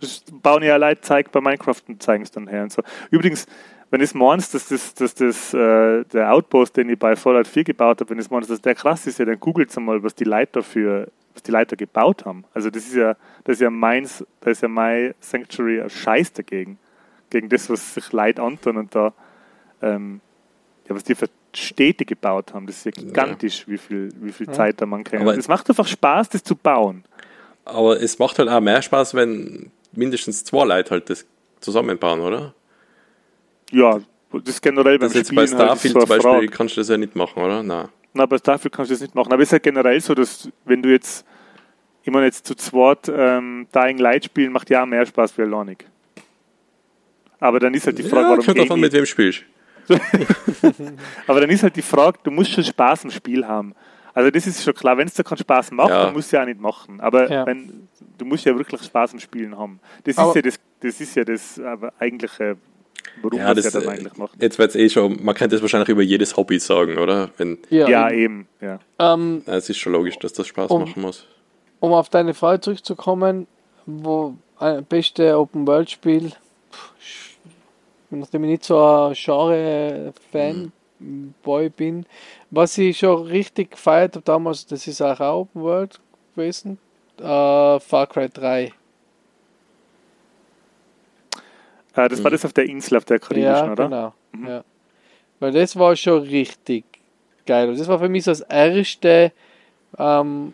[0.00, 2.82] Das bauen ja Leute, zeigt bei Minecraft und zeigen es dann her und so.
[3.10, 3.46] Übrigens,
[3.90, 7.64] wenn es meinst, dass das, dass das äh, der Outpost, den ich bei Fallout 4
[7.64, 10.24] gebaut habe, wenn es meinst, dass der krass ist, ja, dann googelt mal, was die
[10.24, 12.44] Leute dafür, was die Leute gebaut haben.
[12.54, 16.32] Also das ist ja, das ist ja meins, da ist ja mein Sanctuary ein Scheiß
[16.32, 16.78] dagegen.
[17.30, 19.12] Gegen das, was sich Leute antun und da,
[19.82, 20.20] ähm,
[20.88, 22.66] ja, was die für Städte gebaut haben.
[22.66, 25.20] Das ist ja gigantisch, wie viel, wie viel Zeit da man kann.
[25.20, 27.04] Aber- Es macht einfach Spaß, das zu bauen.
[27.64, 31.24] Aber es macht halt auch mehr Spaß, wenn mindestens zwei Leute halt das
[31.60, 32.54] zusammenbauen, oder?
[33.70, 34.00] Ja,
[34.44, 36.48] das generell beim Das jetzt bei Spielen halt Starfield so zum Beispiel Frage.
[36.48, 37.62] kannst du das ja nicht machen, oder?
[37.62, 37.88] Nein.
[38.14, 39.32] Na, bei Starfield kannst du das nicht machen.
[39.32, 41.24] Aber es ist halt generell so, dass wenn du jetzt,
[42.02, 45.42] ich meine jetzt zu zweit ähm, Dying Light spielen, macht ja auch mehr Spaß wie
[45.42, 45.86] alleinig.
[47.40, 49.42] Aber dann ist halt die Frage, ja, warum kommt davon, mit wem spielst.
[51.26, 53.74] Aber dann ist halt die Frage, du musst schon Spaß am Spiel haben.
[54.14, 56.04] Also das ist schon klar, wenn es dir keinen Spaß macht, Ja.
[56.06, 57.00] dann musst du ja auch nicht machen.
[57.00, 57.46] Aber Ja.
[57.46, 57.88] wenn,
[58.18, 59.80] du musst ja wirklich Spaß am Spielen haben.
[60.04, 62.56] Das ist Aber- ja das, das ist ja das aber eigentliche,
[63.22, 64.42] warum Ja, man das, ja dann äh, eigentlich macht.
[64.42, 67.30] jetzt wird es eh schon, man könnte das wahrscheinlich über jedes Hobby sagen, oder?
[67.38, 68.46] Wenn, Ja, Ja, eben.
[68.60, 68.78] ja.
[68.98, 71.26] ähm, es ist schon logisch, dass das Spaß Um- machen muss.
[71.80, 73.46] um auf deine Frage zurückzukommen,
[73.86, 76.32] wo ein beste Open World Spiel,
[78.10, 80.70] nachdem ich nicht so ein Genre-Fan
[81.42, 82.06] Boy bin,
[82.50, 86.00] was ich schon richtig gefeiert habe damals, das ist auch Open World
[86.34, 86.78] gewesen,
[87.18, 87.22] äh,
[87.80, 88.72] Far Cry 3.
[91.94, 92.34] Äh, das war Mhm.
[92.34, 93.84] das auf der Insel, auf der karibischen, Ja, oder?
[93.84, 94.14] genau.
[94.32, 94.46] Mhm.
[94.46, 94.64] Ja.
[95.40, 96.84] Weil das war schon richtig
[97.46, 97.68] geil.
[97.68, 99.32] Und das war für mich so das erste,
[99.98, 100.52] ähm,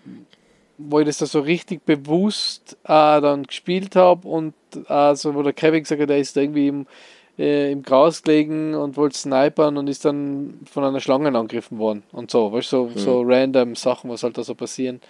[0.79, 4.55] wo ich das da so richtig bewusst äh, dann gespielt habe und
[4.89, 6.87] äh, so, wo der Kevin gesagt hat, er ist irgendwie im,
[7.39, 12.03] äh, im Gras gelegen und wollte snipern und ist dann von einer Schlange angegriffen worden
[12.13, 15.01] und so, weißt du, so, so random Sachen, was halt da so passieren.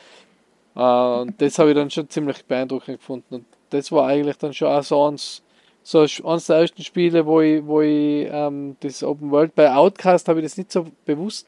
[0.77, 3.35] Äh, und das habe ich dann schon ziemlich beeindruckend gefunden.
[3.37, 5.43] Und das war eigentlich dann schon auch so eins,
[5.83, 10.29] so eines der ersten Spiele, wo ich, wo ich ähm, das Open World bei Outcast
[10.29, 11.47] habe ich das nicht so bewusst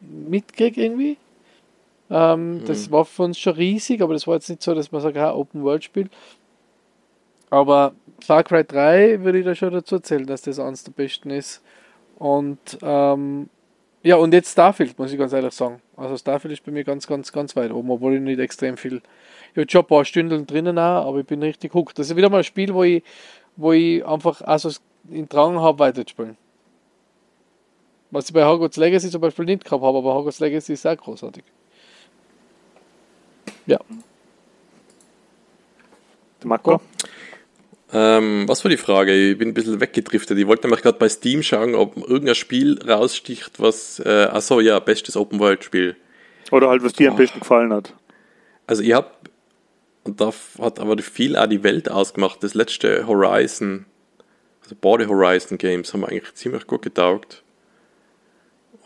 [0.00, 1.16] mitgekriegt irgendwie.
[2.10, 5.00] Ähm, Das war für uns schon riesig, aber das war jetzt nicht so, dass man
[5.02, 6.08] sagt, ha, Open World Spiel.
[7.50, 11.30] Aber Far Cry 3 würde ich da schon dazu erzählen, dass das eines der besten
[11.30, 11.62] ist.
[12.18, 13.48] Und ähm,
[14.02, 15.80] ja, und jetzt Starfield, muss ich ganz ehrlich sagen.
[15.96, 19.02] Also Starfield ist bei mir ganz, ganz, ganz weit oben, obwohl ich nicht extrem viel.
[19.52, 21.98] Ich habe schon ein paar Stunden drinnen auch, aber ich bin richtig hooked.
[21.98, 23.02] Das ist wieder mal ein Spiel, wo ich,
[23.56, 24.70] wo ich einfach also
[25.10, 26.36] in Drang habe, weiterzuspielen.
[28.10, 30.96] Was ich bei Hogwarts Legacy zum Beispiel nicht gehabt habe, aber Hogwarts Legacy ist sehr
[30.96, 31.44] großartig.
[33.66, 33.78] Ja.
[36.44, 36.80] Marco?
[37.92, 39.14] Ähm, was war die Frage?
[39.14, 40.36] Ich bin ein bisschen weggedriftet.
[40.38, 44.00] Ich wollte nämlich gerade bei Steam schauen, ob irgendein Spiel raussticht, was.
[44.00, 45.96] Äh, achso, ja, bestes Open World Spiel.
[46.50, 47.94] Oder halt, was dir am besten gefallen hat.
[48.66, 49.10] Also, ich habe.
[50.02, 52.42] Und da hat aber viel auch die Welt ausgemacht.
[52.42, 53.86] Das letzte Horizon,
[54.62, 57.44] also beide Horizon Games, haben eigentlich ziemlich gut getaugt.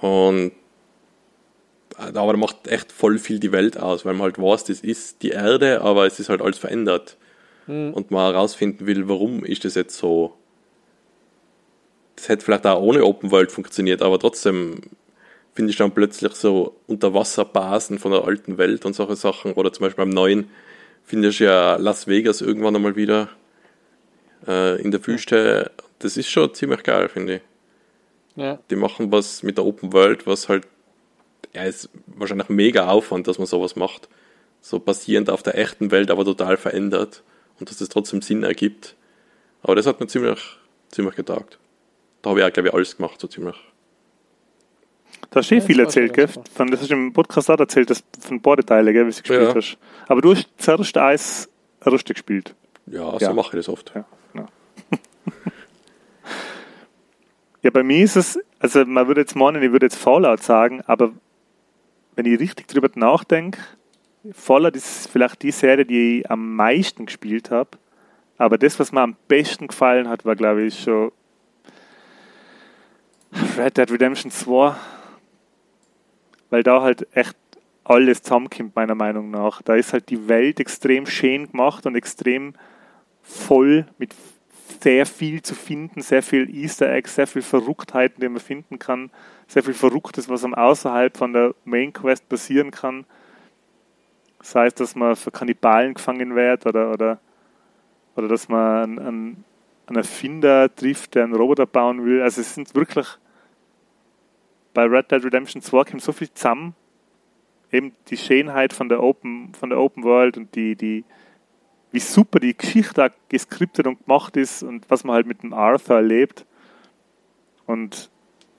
[0.00, 0.52] Und.
[1.96, 5.22] Aber da macht echt voll viel die Welt aus, weil man halt weiß, das ist
[5.22, 7.18] die Erde, aber es ist halt alles verändert
[7.70, 7.94] mhm.
[7.94, 10.34] und mal herausfinden will, warum ist das jetzt so.
[12.16, 14.82] Das hätte vielleicht auch ohne Open World funktioniert, aber trotzdem
[15.54, 19.54] finde ich dann plötzlich so Unterwasserbasen von der alten Welt und solche Sachen.
[19.54, 20.50] Oder zum Beispiel beim neuen
[21.04, 23.30] finde ich ja Las Vegas irgendwann einmal wieder
[24.46, 25.70] äh, in der Wüste.
[25.98, 27.42] Das ist schon ziemlich geil, finde ich.
[28.36, 28.58] Ja.
[28.70, 30.66] Die machen was mit der Open World, was halt,
[31.54, 34.08] ja, ist wahrscheinlich mega Aufwand, dass man sowas macht.
[34.60, 37.22] So basierend auf der echten Welt, aber total verändert
[37.60, 38.96] und dass das trotzdem Sinn ergibt.
[39.62, 40.40] Aber das hat mir ziemlich,
[40.88, 41.58] ziemlich getaugt.
[42.22, 43.56] Da habe ich auch, glaube ich, alles gemacht, so ziemlich.
[45.30, 46.28] Da hast du eh viel erzählt, gell?
[46.28, 49.20] Von, das hast du im Podcast auch erzählt, das von beide Teile, gell, wie du
[49.20, 49.54] gespielt ja.
[49.54, 49.78] hast.
[50.08, 51.48] Aber du hast zuerst eins
[51.86, 52.54] richtig gespielt.
[52.86, 53.32] Ja, so ja.
[53.32, 53.92] mache ich das oft.
[53.94, 54.04] Ja,
[54.34, 54.46] ja.
[57.62, 60.82] ja, bei mir ist es, also man würde jetzt meinen, ich würde jetzt Fallout sagen,
[60.86, 61.12] aber
[62.16, 63.60] wenn ich richtig drüber nachdenke,
[64.32, 67.70] Fallout ist vielleicht die Serie, die ich am meisten gespielt habe.
[68.36, 71.12] Aber das, was mir am besten gefallen hat, war, glaube ich, schon
[73.56, 74.74] Red Dead Redemption 2.
[76.50, 77.36] Weil da halt echt
[77.84, 79.62] alles zusammenkommt, meiner Meinung nach.
[79.62, 82.54] Da ist halt die Welt extrem schön gemacht und extrem
[83.22, 84.14] voll mit
[84.80, 89.10] sehr viel zu finden, sehr viel Easter Eggs, sehr viel Verrücktheiten, die man finden kann,
[89.48, 93.04] sehr viel Verrücktes, was am außerhalb von der Main Quest passieren kann.
[94.42, 97.18] Sei es, dass man für Kannibalen gefangen wird oder, oder,
[98.16, 99.44] oder dass man einen,
[99.86, 102.22] einen Erfinder trifft, der einen Roboter bauen will.
[102.22, 103.06] Also es sind wirklich
[104.72, 106.74] bei Red Dead Redemption 2 kommt so viel zusammen.
[107.72, 111.04] Eben die Schönheit von der Open, von der Open World und die, die,
[111.92, 115.52] wie super die Geschichte auch geskriptet und gemacht ist und was man halt mit dem
[115.52, 116.46] Arthur erlebt.
[117.66, 118.10] Und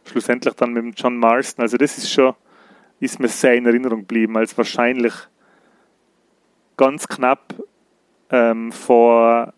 [0.05, 1.63] schlussendlich dann mit dem John Marston.
[1.63, 2.33] Also das ist schon,
[2.99, 5.13] ist mir sehr in Erinnerung geblieben, als wahrscheinlich
[6.81, 7.53] ganz knapp
[8.31, 9.53] ähm, vor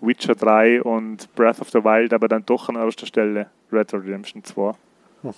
[0.00, 4.00] Witcher 3 und Breath of the Wild, aber dann doch an erster Stelle Red Dead
[4.00, 4.72] Redemption 2.
[5.22, 5.32] Mhm.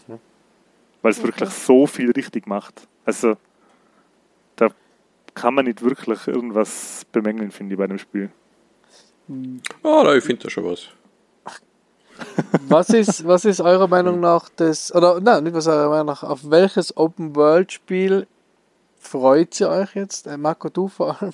[1.02, 1.26] Weil es okay.
[1.26, 2.86] wirklich so viel richtig macht.
[3.04, 3.36] Also,
[4.54, 4.68] da
[5.34, 8.30] kann man nicht wirklich irgendwas bemängeln, finde ich, bei dem Spiel.
[9.82, 10.90] Oh, da, ich finde da schon was.
[12.68, 16.22] was ist, was ist eurer Meinung nach das, oder nein, nicht was eurer Meinung nach,
[16.22, 18.28] auf welches Open-World-Spiel
[18.98, 20.26] freut ihr euch jetzt?
[20.26, 21.32] Äh, Marco, du vor allem?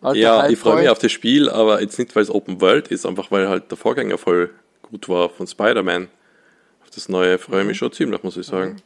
[0.00, 2.60] Alter ja, Hype ich freue mich auf das Spiel, aber jetzt nicht, weil es Open
[2.60, 4.50] World ist, einfach weil halt der Vorgänger voll
[4.82, 6.08] gut war von Spider-Man.
[6.82, 7.78] Auf das neue freue ich mich mhm.
[7.78, 8.72] schon ziemlich, muss ich sagen.
[8.72, 8.76] Mhm.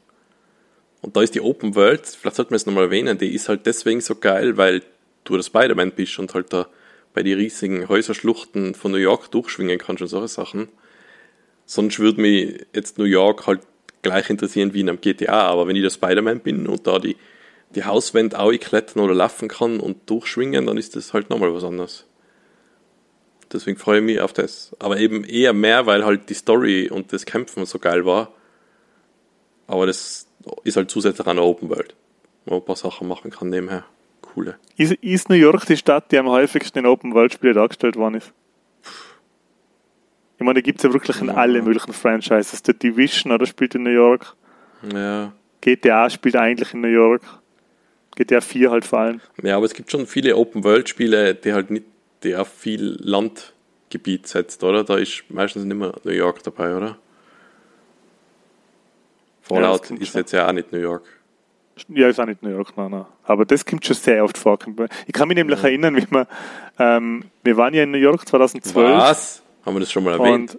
[1.00, 3.66] Und da ist die Open World, vielleicht sollte man es nochmal erwähnen, die ist halt
[3.66, 4.82] deswegen so geil, weil
[5.24, 6.66] du der Spider-Man bist und halt da
[7.14, 10.68] bei den riesigen Häuserschluchten von New York durchschwingen kannst und solche Sachen.
[11.66, 13.60] Sonst würde mich jetzt New York halt
[14.02, 17.16] gleich interessieren wie in einem GTA, aber wenn ich der Spider-Man bin und da die
[17.74, 21.64] die Hauswände auch klettern oder laufen kann und durchschwingen, dann ist das halt nochmal was
[21.64, 22.06] anderes.
[23.52, 24.74] Deswegen freue ich mich auf das.
[24.78, 28.32] Aber eben eher mehr, weil halt die Story und das Kämpfen so geil war.
[29.66, 30.26] Aber das
[30.64, 31.94] ist halt zusätzlich an der Open World,
[32.44, 33.84] wo man ein paar Sachen machen kann nebenher.
[34.20, 34.56] Coole.
[34.76, 38.16] Ist, ist New York die Stadt, die am häufigsten in Open World Spielen dargestellt worden
[38.16, 38.32] ist?
[40.38, 41.34] Ich meine, da gibt es ja wirklich in ja.
[41.34, 42.62] allen möglichen Franchises.
[42.62, 44.36] Der Division oder spielt in New York.
[44.94, 45.32] Ja.
[45.60, 47.22] GTA spielt eigentlich in New York.
[48.18, 49.20] GTA 4 halt vor allem.
[49.42, 51.86] Ja, aber es gibt schon viele Open-World-Spiele, die halt nicht
[52.34, 54.82] auf viel Landgebiet setzt, oder?
[54.82, 56.98] Da ist meistens nicht mehr New York dabei, oder?
[59.42, 60.20] Fallout ja, ist schon.
[60.20, 61.04] jetzt ja auch nicht New York.
[61.86, 63.06] Ja, ist auch nicht New York, nein, nein.
[63.22, 64.58] Aber das kommt schon sehr oft vor.
[65.06, 65.68] Ich kann mich nämlich ja.
[65.68, 66.26] erinnern, wie wir,
[66.80, 68.98] ähm, wir waren ja in New York 2012.
[68.98, 69.42] Was?
[69.64, 70.58] Haben wir das schon mal erwähnt?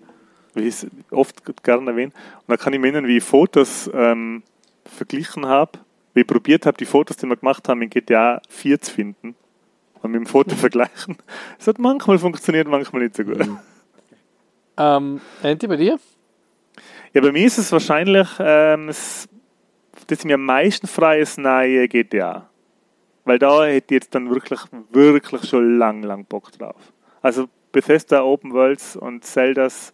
[0.53, 2.13] Wie ich es oft gerne erwähnt.
[2.13, 4.43] Und da kann ich mich erinnern, wie ich Fotos ähm,
[4.85, 5.79] verglichen habe
[6.19, 9.35] wie ich probiert habe, die Fotos, die wir gemacht haben, in GTA 4 zu finden.
[10.01, 11.17] und mit dem Foto vergleichen.
[11.57, 13.47] Es hat manchmal funktioniert, manchmal nicht so gut.
[14.77, 15.99] Ähm, Andy, bei dir?
[17.13, 19.29] Ja, bei mir ist es wahrscheinlich ähm, das,
[20.07, 22.49] das mir am meisten freie ist neue GTA.
[23.23, 24.59] Weil da hätte ich jetzt dann wirklich,
[24.91, 26.93] wirklich schon lang, lang Bock drauf.
[27.21, 29.93] Also Bethesda Open Worlds und Zeldas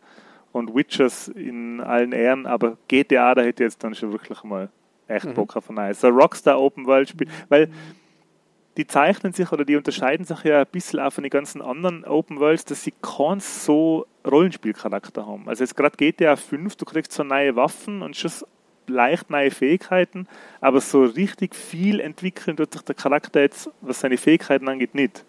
[0.52, 4.70] und Witchers in allen Ehren, aber GTA, da hätte ich jetzt dann schon wirklich mal
[5.08, 5.94] echt Bock auf ein.
[5.94, 7.70] So Rockstar Open World Spiel, weil
[8.78, 12.04] die zeichnen sich oder die unterscheiden sich ja ein bisschen auch von den ganzen anderen
[12.04, 15.48] Open Worlds, dass sie keinen so Rollenspielcharakter haben.
[15.48, 18.32] Also jetzt gerade GTA 5, du kriegst so neue Waffen und schon
[18.88, 20.28] leicht neue Fähigkeiten,
[20.62, 25.24] aber so richtig viel entwickeln tut sich der Charakter jetzt, was seine Fähigkeiten angeht, nicht.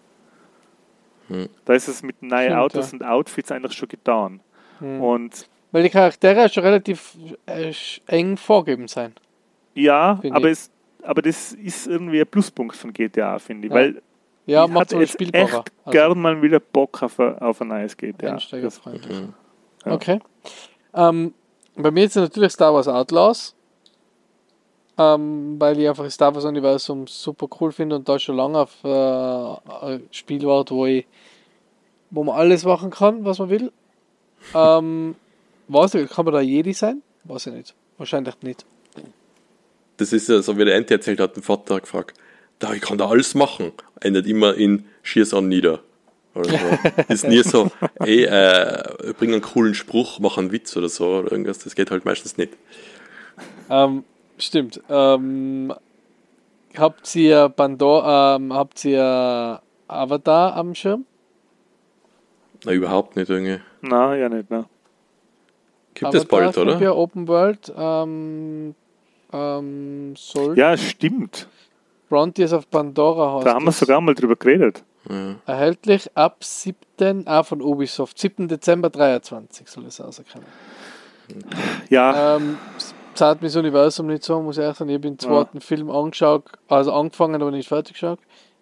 [1.27, 1.49] Hm.
[1.65, 2.97] Da ist es mit neuen Stimmt, Autos ja.
[2.97, 4.39] und Outfits eigentlich schon getan.
[4.79, 5.01] Hm.
[5.01, 7.73] Und Weil die Charaktere schon relativ äh,
[8.07, 9.13] eng vorgeben sein.
[9.83, 10.71] Ja, aber, es,
[11.03, 13.79] aber das ist irgendwie ein Pluspunkt von GTA, finde ich, Ja.
[13.79, 14.01] weil
[14.45, 15.59] Ja, ich macht jetzt spielbarer.
[15.59, 18.33] echt gern mal wieder Bock auf ein, auf ein neues GTA.
[18.33, 19.21] Einsteigerfreundlich.
[19.21, 19.33] Mhm.
[19.85, 19.93] Ja.
[19.93, 20.19] Okay.
[20.93, 21.33] Ähm,
[21.75, 23.53] bei mir ist es natürlich Star Wars Outlaws.
[24.99, 28.57] Ähm, weil ich einfach das Star Wars Universum super cool finde und da schon lange
[28.57, 31.05] auf äh, ein Spiel warte, wo ich
[32.09, 33.71] wo man alles machen kann, was man will.
[34.55, 35.15] Ähm,
[35.67, 37.03] ich, kann man da Jedi sein?
[37.25, 37.75] Weiß ich nicht.
[37.97, 38.65] Wahrscheinlich nicht.
[39.97, 42.17] Das ist ja so, wie der Ente erzählt hat, den Vater gefragt,
[42.59, 43.71] da, ich kann da alles machen.
[43.99, 45.79] Endet immer in Schieß an nieder.
[46.33, 46.57] Oder so.
[47.13, 51.31] ist nie so, ey, äh, bring einen coolen Spruch, mach einen Witz oder so oder
[51.31, 51.59] irgendwas.
[51.59, 52.53] Das geht halt meistens nicht.
[53.69, 54.03] Ähm,
[54.37, 54.81] stimmt.
[54.89, 55.73] Ähm,
[56.77, 61.05] habt ihr Pandora, ähm, habt ihr Avatar am Schirm?
[62.65, 63.59] Na, überhaupt nicht irgendwie.
[63.81, 64.65] Na, ja nicht, ne?
[65.93, 66.79] Gibt es bald, oder?
[66.79, 67.73] Ja, Open World.
[67.75, 68.75] Ähm,
[69.33, 71.47] ähm, soll Ja, stimmt.
[72.09, 73.79] Frontiers of Pandora heißt Da haben wir es.
[73.79, 74.83] sogar mal drüber geredet.
[75.09, 75.35] Ja.
[75.45, 77.25] Erhältlich ab 7.
[77.25, 78.17] Ah, von Ubisoft.
[78.19, 78.47] 7.
[78.47, 80.47] Dezember 23 soll es rauskommen.
[81.89, 84.89] Ja, Ähm, es zahlt mir das Universum nicht so, muss ich ehrlich sagen.
[84.89, 88.19] Ich habe den zweiten Film angeschaut, also angefangen, aber nicht fertig geschaut.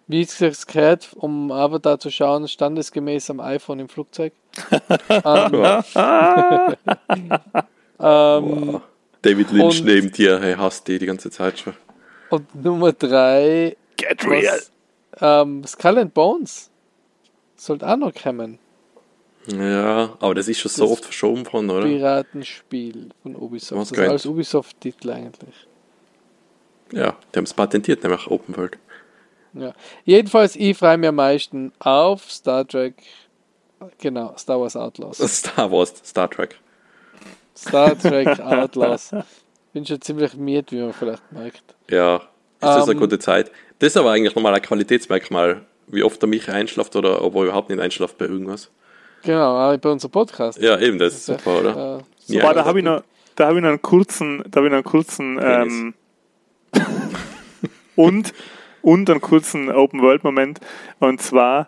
[0.07, 4.33] Wie es sich gehört, um Avatar zu schauen, standesgemäß am iPhone im Flugzeug.
[5.09, 5.53] ähm,
[7.99, 8.81] ähm, Boah.
[9.25, 11.73] David Lynch und- neben dir, hey, hasst die die ganze Zeit schon.
[12.29, 14.59] und Nummer 3 get real.
[15.19, 16.69] Ähm, Skull and Bones
[17.55, 18.59] sollte auch noch kommen.
[19.47, 21.85] Ja, aber das ist schon so Das- oft verschoben worden, oder?
[21.85, 23.79] Piratenspiel von Ubisoft.
[23.79, 24.09] Was das ist geil.
[24.11, 25.67] als Ubisoft-Titel eigentlich.
[26.91, 28.77] Ja, die haben es patentiert, nämlich Open World.
[29.53, 29.73] Ja.
[30.03, 32.95] Jedenfalls, ich freue mich am meisten auf Star Trek.
[33.99, 35.17] Genau, Star Wars Outlaws.
[35.37, 36.59] Star Wars, Star Trek.
[37.57, 39.11] Star Trek Outlaws.
[39.73, 41.63] Bin schon ziemlich miert, wie man vielleicht merkt.
[41.89, 42.23] Ja, ist
[42.61, 43.51] das eine Ähm, gute Zeit.
[43.79, 47.43] Das ist aber eigentlich nochmal ein Qualitätsmerkmal, wie oft der Micha einschlaft oder ob er
[47.43, 48.71] überhaupt nicht einschlaft bei irgendwas.
[49.23, 50.59] Genau, auch bei unserem Podcast.
[50.61, 51.99] Ja, eben, das ist super, oder?
[52.29, 53.03] Äh, Ja, Wobei, da das habe ich noch,
[53.35, 55.93] da habe ich noch einen kurzen, da habe ich noch einen kurzen ähm,
[57.95, 58.33] und
[58.81, 60.59] und einen kurzen Open World Moment.
[60.99, 61.67] Und zwar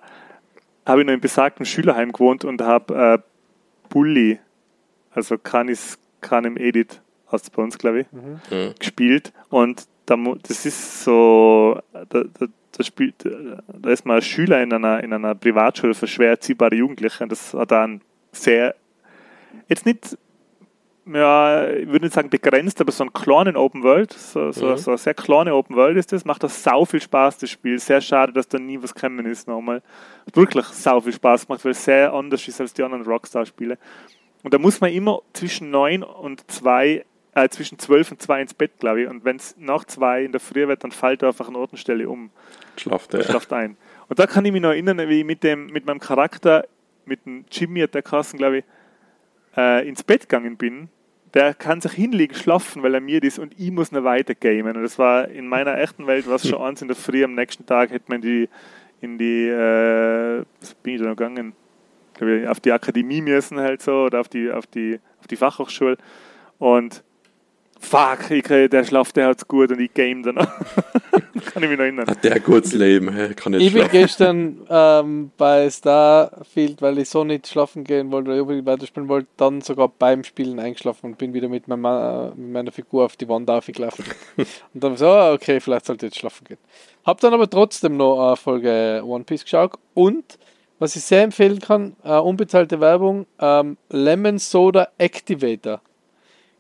[0.86, 4.40] habe ich noch im besagten Schülerheim gewohnt und habe äh, Bully,
[5.18, 7.02] also Canis Canem Edit,
[7.32, 8.74] es bei uns, glaube ich, Mhm.
[8.80, 9.34] gespielt.
[9.50, 10.16] Und da,
[10.48, 15.12] das ist so, da, da, da spielt, da ist man als Schüler in einer, in
[15.12, 17.24] einer Privatschule für schwer erziehbare Jugendliche.
[17.24, 18.02] Und das hat dann
[18.32, 18.76] sehr,
[19.68, 20.18] jetzt nicht,
[21.06, 24.78] ja, ich würde nicht sagen begrenzt, aber so einen kleinen Open World, so, so, Mhm.
[24.78, 27.80] so eine sehr kleine Open World ist das, macht das sau viel Spaß, das Spiel.
[27.80, 29.82] Sehr schade, dass da nie was gekommen ist nochmal.
[30.26, 33.78] Hat wirklich sau viel Spaß gemacht, weil es sehr anders ist als die anderen Rockstar-Spiele.
[34.44, 38.54] Und da muss man immer zwischen 9 und 2, äh, zwischen 12 und 2 ins
[38.54, 39.10] Bett, glaube ich.
[39.10, 42.08] Und wenn es nach 2 in der Früh wird, dann fällt er einfach eine Ortenstelle
[42.08, 42.30] um
[42.78, 43.24] Schlaft er.
[43.24, 43.78] schlaft ein.
[44.10, 46.66] Und da kann ich mich noch erinnern, wie ich mit, dem, mit meinem Charakter,
[47.06, 48.64] mit dem Jimmy hat der Kassen, glaube ich,
[49.58, 50.90] äh, ins Bett gegangen bin.
[51.34, 54.78] Der kann sich hinlegen, schlafen, weil er mir ist und ich muss noch weiter gamen.
[54.78, 57.66] Und das war in meiner echten Welt, was schon eins in der Früh, am nächsten
[57.66, 58.48] Tag hätte man die
[59.02, 61.54] in die, äh, was bin ich da noch gegangen?
[62.18, 65.36] Glaub ich, Auf die Akademie müssen halt so oder auf die, auf die, auf die
[65.36, 65.98] Fachhochschule.
[66.60, 67.04] Und
[67.80, 70.36] fuck, ich, krieg- der schlaft, der hat's gut und ich game dann.
[71.54, 72.08] kann ich mich noch erinnern.
[72.08, 73.92] Hat der ein gutes Leben, hey, kann nicht Ich bin schlafen.
[74.00, 79.28] gestern ähm, bei Starfield, weil ich so nicht schlafen gehen wollte oder unbedingt weiterspielen wollte,
[79.38, 83.16] dann sogar beim Spielen eingeschlafen und bin wieder mit, meinem, äh, mit meiner Figur auf
[83.16, 84.04] die Wand aufgelaufen.
[84.38, 86.58] und dann so, ah, okay, vielleicht sollte ich jetzt schlafen gehen.
[87.06, 90.38] Hab dann aber trotzdem noch eine Folge One Piece geschaut und
[90.80, 95.82] was ich sehr empfehlen kann, äh, unbezahlte Werbung, ähm, Lemon Soda Activator.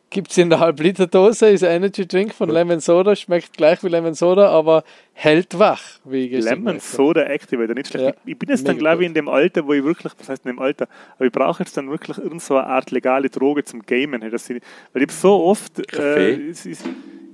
[0.10, 3.90] Gibt es in der Halb-Liter-Dose, ist ein Energy Drink von Lemon Soda, schmeckt gleich wie
[3.90, 8.06] Lemon Soda, aber hält wach, wie ich gestern Lemon Soda Activator, nicht schlecht.
[8.06, 8.14] Ja.
[8.24, 10.46] Ich, ich bin jetzt dann, glaube ich, in dem Alter, wo ich wirklich, was heißt
[10.46, 13.66] in dem Alter, aber ich brauche jetzt dann wirklich irgend so eine Art legale Droge
[13.66, 14.22] zum Gamen.
[14.32, 14.62] dass ich,
[14.94, 15.78] weil ich so oft.
[15.80, 16.50] Äh, Kaffee?
[16.52, 16.66] es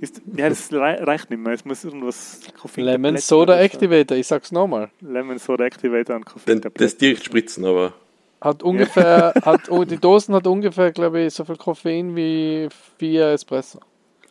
[0.03, 1.53] ist, ja, das rei- reicht nicht mehr.
[1.53, 2.41] Es muss irgendwas.
[2.61, 4.89] Koffein Lemon Soda Activator, ich sag's nochmal.
[5.01, 6.71] Lemon Soda Activator und Den, Koffein.
[6.75, 7.93] das direkt spritzen, aber
[8.41, 12.67] Hat ungefähr, hat, oh, die Dosen hat ungefähr, glaube ich, so viel Koffein wie
[12.99, 13.79] vier Espresso.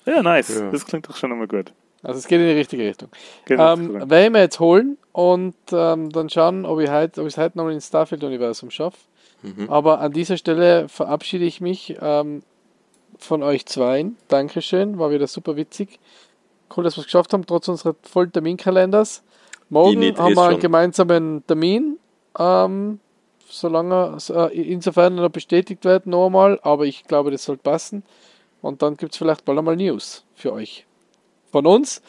[0.07, 0.59] Ja, nice.
[0.61, 0.71] Ja.
[0.71, 1.73] Das klingt doch schon einmal gut.
[2.03, 3.09] Also es geht in die richtige Richtung.
[3.45, 3.75] Genau.
[3.75, 7.35] Ähm, werde ich mir jetzt holen und ähm, dann schauen, ob ich heute, ob ich
[7.35, 8.99] es heute nochmal ins Starfield-Universum schaffe.
[9.69, 12.43] Aber an dieser Stelle verabschiede ich mich ähm,
[13.23, 14.17] von euch zweien.
[14.29, 15.99] Dankeschön, war wieder super witzig.
[16.75, 19.23] Cool, dass wir es geschafft haben, trotz unseres vollen Terminkalenders.
[19.69, 20.61] Morgen haben wir einen schon.
[20.61, 21.99] gemeinsamen Termin.
[22.39, 23.01] Ähm,
[23.49, 28.03] solange, äh, insofern er noch bestätigt wird, noch einmal, aber ich glaube, das sollte passen.
[28.63, 30.87] Und dann gibt es vielleicht bald einmal News für euch.
[31.51, 32.01] Von uns,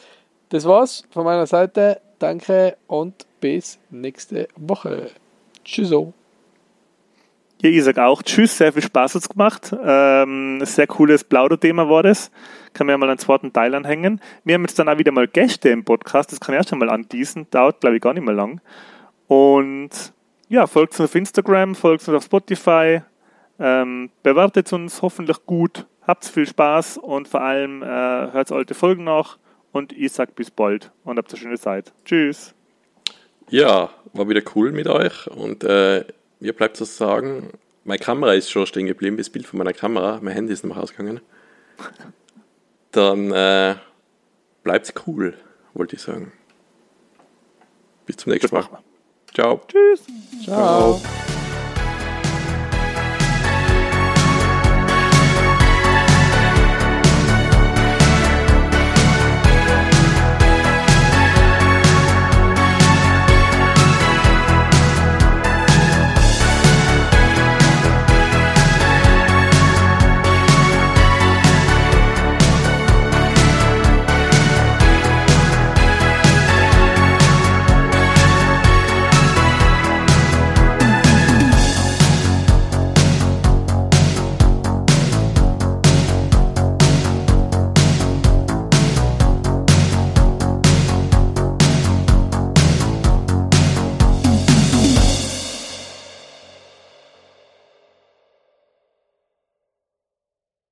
[0.48, 2.00] das war's von meiner Seite.
[2.18, 5.10] Danke und bis nächste Woche.
[5.64, 6.14] Tschüsso.
[7.62, 9.74] Ja, ich sag auch Tschüss, sehr viel Spaß hat's gemacht.
[9.82, 12.30] Ähm, sehr cooles Plauder-Thema war das.
[12.72, 14.20] Kann mir mal einen zweiten Teil anhängen.
[14.44, 16.90] Wir haben jetzt dann auch wieder mal Gäste im Podcast, das kann ich erst einmal
[16.90, 17.46] anteasen.
[17.50, 18.60] Dauert, glaube ich, gar nicht mehr lang.
[19.28, 19.90] Und
[20.48, 23.00] ja, folgt uns auf Instagram, folgt uns auf Spotify,
[23.58, 29.04] ähm, bewertet uns hoffentlich gut, habt viel Spaß und vor allem äh, hört alte Folgen
[29.04, 29.38] nach.
[29.72, 31.92] Und ich sag bis bald und habt eine schöne Zeit.
[32.04, 32.54] Tschüss.
[33.48, 35.26] ja, war wieder cool mit euch.
[35.28, 36.04] Und äh,
[36.44, 37.48] mir bleibt zu sagen,
[37.84, 40.76] meine Kamera ist schon stehen geblieben, das Bild von meiner Kamera, mein Handy ist noch
[40.76, 41.20] rausgegangen.
[42.92, 43.76] Dann äh,
[44.62, 45.34] bleibt's cool,
[45.72, 46.32] wollte ich sagen.
[48.04, 48.68] Bis zum nächsten Mal.
[49.34, 49.62] Ciao.
[49.66, 50.04] Tschüss.
[50.44, 51.00] Ciao.
[51.00, 51.33] Ciao.